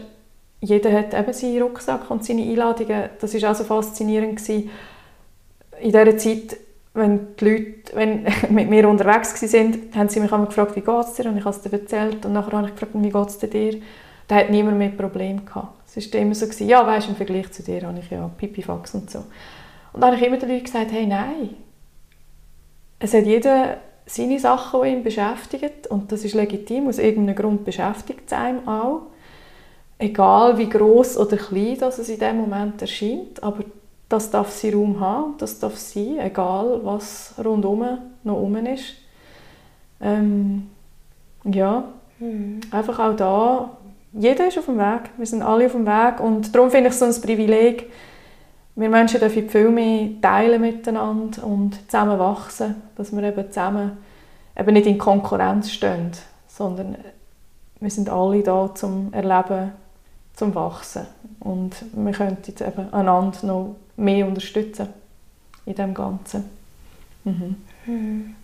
[0.60, 3.10] jeder hat eben seinen Rucksack und seine Einladungen.
[3.20, 4.70] Das war also faszinierend gewesen.
[5.80, 6.56] in dieser Zeit,
[6.94, 11.14] wenn die Leute wenn mit mir unterwegs waren, haben sie mich gefragt, wie geht es
[11.14, 11.26] dir?
[11.26, 12.24] Und ich habe es dir erzählt.
[12.24, 13.80] Und nachher habe ich gefragt, wie geht es dir?
[14.28, 15.76] Da hat niemand mehr Probleme gehabt.
[15.92, 18.94] Es war immer so, gewesen, ja, weißt, im Vergleich zu dir habe ich ja Pipifax
[18.94, 19.24] und so.
[19.92, 21.56] Und dann habe ich immer den Leuten gesagt, hey, nein.
[23.02, 25.70] Es hat jeder seine Sachen, die ihn beschäftigen.
[25.88, 26.88] Und das ist legitim.
[26.88, 29.02] Aus irgendeinem Grund beschäftigt es einem auch.
[29.98, 33.42] Egal wie groß oder klein das es in dem Moment erscheint.
[33.42, 33.64] Aber
[34.08, 38.94] das darf seinen Raum haben, das darf sein, egal was rundherum noch rum ist.
[40.00, 40.68] Ähm,
[41.44, 41.84] ja,
[42.18, 42.60] mhm.
[42.70, 43.76] einfach auch da,
[44.12, 46.94] jeder ist auf dem Weg, wir sind alle auf dem Weg und darum finde ich
[46.94, 47.90] es so ein Privileg,
[48.74, 53.98] wir Menschen dürfen viel mehr teilen miteinander und zusammen wachsen, dass wir eben zusammen
[54.58, 56.12] eben nicht in Konkurrenz stehen,
[56.48, 56.96] sondern
[57.80, 59.72] wir sind alle da zum Erleben,
[60.34, 61.06] zum Wachsen
[61.40, 64.88] und wir könnten jetzt eben einander noch mehr unterstützen
[65.66, 66.48] in dem Ganzen.
[67.24, 67.56] Mhm.
[67.84, 68.34] Hm.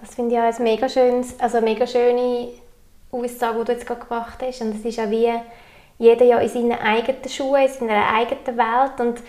[0.00, 2.48] Das finde ich auch ein mega schönes, also eine mega schöne
[3.12, 4.60] Aussage, die du jetzt gerade gemacht hast.
[4.60, 5.30] Und es ist auch wie
[5.98, 9.20] jeder ja in seinen eigenen Schuhen, in seiner eigenen Welt und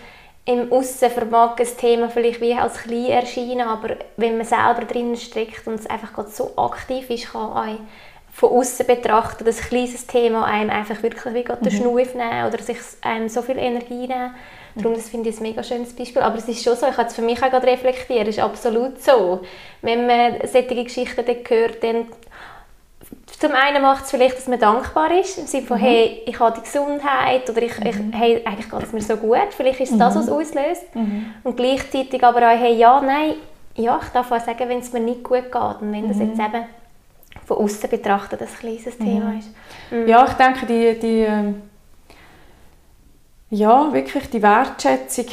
[0.46, 5.16] im Aussen vermag ein Thema vielleicht wie als klein erscheinen, aber wenn man selber drin
[5.16, 7.78] steckt und es einfach gerade so aktiv ist, kann auch
[8.30, 11.62] von außen betrachten, das kleines Thema einem einfach wirklich wie mhm.
[11.62, 14.34] den Schnuff nehmen oder sich einem so viel Energie nehmen.
[14.74, 16.20] Darum das finde ich ein mega schönes Beispiel.
[16.20, 18.42] Aber es ist schon so, ich habe es für mich auch gerade reflektiert, es ist
[18.42, 19.40] absolut so.
[19.82, 22.08] Wenn man solche Geschichten dann hört, dann
[23.44, 25.82] zum einen macht es vielleicht, dass man dankbar ist, im Sinne von, mhm.
[25.82, 27.86] hey, ich habe die Gesundheit oder ich, mhm.
[27.86, 29.48] ich hey, eigentlich geht es mir so gut.
[29.50, 29.98] Vielleicht ist es mhm.
[29.98, 30.94] das, was auslöst.
[30.94, 31.26] Mhm.
[31.42, 33.34] Und gleichzeitig aber auch, hey, ja, nein,
[33.74, 36.38] ja, ich darf auch sagen, wenn es mir nicht gut geht und wenn das jetzt
[36.38, 36.44] mhm.
[36.44, 36.64] eben
[37.44, 39.38] von außen betrachtet ein kleines Thema mhm.
[39.38, 40.08] ist.
[40.08, 41.62] Ja, ich denke, die, die ähm,
[43.50, 45.26] ja, wirklich die Wertschätzung,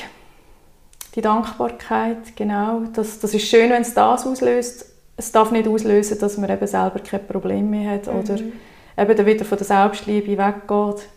[1.15, 4.90] die Dankbarkeit, genau, das, das ist schön, wenn es das auslöst.
[5.21, 8.19] Es darf nicht auslösen, dass man eben selber kein Problem mehr hat mhm.
[8.19, 11.07] oder eben dann wieder von der Selbstliebe weggeht.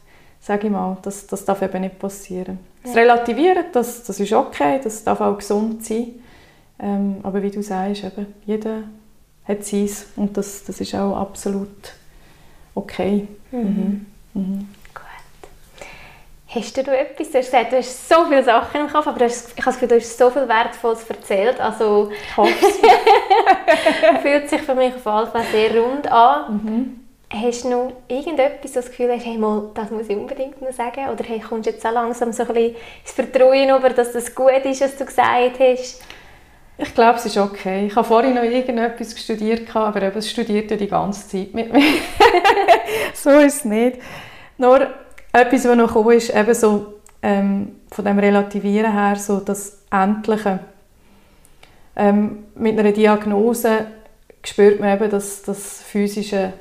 [0.40, 2.58] Sage ich mal, das, das darf eben nicht passieren.
[2.82, 2.88] Ja.
[2.88, 6.08] Das Relativieren, das, das ist okay, das darf auch gesund sein.
[6.78, 8.82] Ähm, aber wie du sagst, eben, jeder
[9.44, 11.94] hat seins und das, das ist auch absolut
[12.74, 13.26] okay.
[13.52, 14.04] Mhm.
[14.34, 14.68] Mhm.
[16.54, 17.30] Hast du etwas?
[17.30, 19.72] Du hast gesagt, du hast so viele Sachen im Kopf, aber du hast, ich habe
[19.72, 21.60] das Gefühl, du hast so viel Wertvolles erzählt.
[21.60, 22.52] Also, ich hoffe
[24.22, 26.54] Fühlt sich für mich auf jeden Fall sehr rund an.
[26.54, 27.00] Mhm.
[27.32, 31.08] Hast du noch irgendetwas, das Gefühl hast, hey, mal, das muss ich unbedingt noch sagen?
[31.10, 34.32] Oder hey, kommst du jetzt auch langsam so ein bisschen ins Vertrauen über, dass das
[34.32, 36.02] gut ist, was du gesagt hast?
[36.78, 37.86] Ich glaube, es ist okay.
[37.86, 41.72] Ich habe vorhin noch irgendetwas studiert, aber eben, es studiert ja die ganze Zeit mit
[41.72, 41.82] mir.
[43.14, 43.98] so ist es nicht.
[44.56, 44.88] Nur
[45.34, 50.60] etwas, was noch gekommen ist, eben so ähm, von dem Relativieren her, so das Endliche.
[51.96, 53.86] Ähm, mit einer Diagnose
[54.44, 56.52] spürt man eben, dass das Physische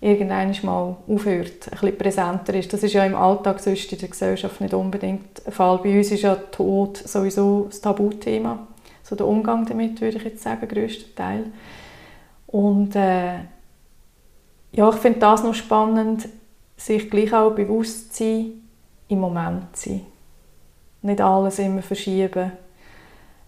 [0.00, 2.72] irgendwann mal aufhört, ein bisschen präsenter ist.
[2.72, 5.78] Das ist ja im Alltag sonst in der Gesellschaft nicht unbedingt der Fall.
[5.78, 8.66] Bei uns ist ja Tod sowieso das Tabuthema.
[9.02, 11.44] So der Umgang damit, würde ich jetzt sagen, größter Teil.
[12.46, 13.34] Und äh,
[14.72, 16.28] ja, ich finde das noch spannend,
[16.76, 18.62] sich gleich auch bewusst sein,
[19.08, 20.02] im Moment sein.
[21.02, 22.52] Nicht alles immer verschieben.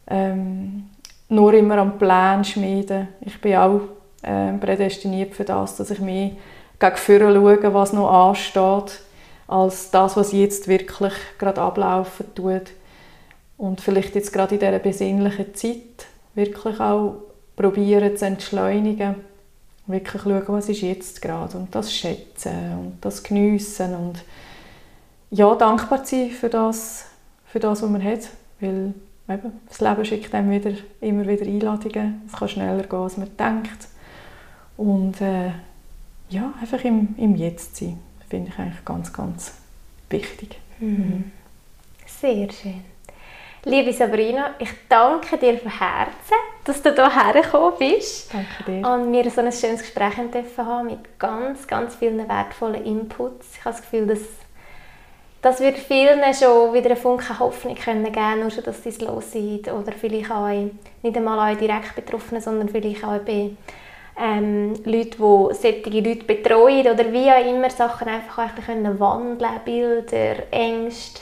[0.06, 0.90] Ähm,
[1.28, 3.08] nur immer am Plan schmieden.
[3.20, 3.80] Ich bin auch
[4.22, 6.30] äh, prädestiniert für das, dass ich mehr
[6.78, 9.00] gegen vorne schaue, was noch ansteht,
[9.46, 12.70] als das, was jetzt wirklich gerade ablaufen tut.
[13.56, 17.16] Und vielleicht jetzt gerade in dieser besinnlichen Zeit wirklich auch
[17.56, 19.16] probieren zu entschleunigen.
[19.88, 24.22] Wirklich schauen, was ist jetzt gerade und das schätzen und das geniessen und
[25.30, 27.06] ja, dankbar sein für das,
[27.46, 28.28] für das, was man hat.
[28.60, 28.94] Weil
[29.28, 32.22] eben, das Leben schickt einem wieder, immer wieder Einladungen.
[32.26, 33.88] Es kann schneller gehen, als man denkt.
[34.76, 35.50] Und äh,
[36.28, 39.54] ja, einfach im, im Jetzt sein, finde ich eigentlich ganz, ganz
[40.10, 40.58] wichtig.
[40.78, 41.32] Mhm.
[42.06, 42.84] Sehr schön.
[43.64, 46.36] Liebe Sabrina, ich danke dir von Herzen,
[46.68, 48.32] dass du hierher gekommen bist.
[48.32, 48.88] Danke dir.
[48.88, 53.56] Und wir so ein schönes Gespräch haben mit ganz, ganz vielen wertvollen Inputs.
[53.56, 54.20] Ich habe das Gefühl, dass
[55.40, 59.00] das wird vielen schon wieder einen Funken Hoffnung können geben, nur schon, dass sie es
[59.00, 59.68] los sind.
[59.68, 63.50] Oder vielleicht auch nicht einmal auch direkt Betroffene, sondern vielleicht auch bei
[64.20, 69.00] ähm, Leute, die solche Leute betreuen oder wie auch immer Sachen einfach auch ein bisschen
[69.00, 71.20] wandeln Bilder, Ängste.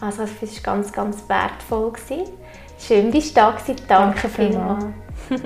[0.00, 1.92] Also es war ganz, ganz wertvoll.
[1.92, 2.32] Gewesen.
[2.80, 3.76] Schön, bist du da gewesen.
[3.88, 4.84] Danke, Danke vielmals.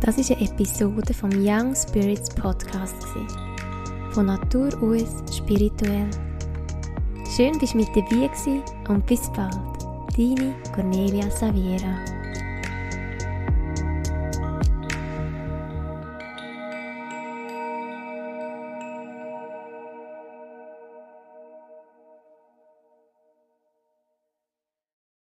[0.00, 2.94] Das war eine Episode vom Young Spirits Podcast.
[4.12, 6.08] Von Natur aus spirituell.
[7.36, 8.48] Schön, dass du mit dabei warst
[8.88, 9.52] und bis bald.
[10.16, 12.17] Deine Cornelia Saviera.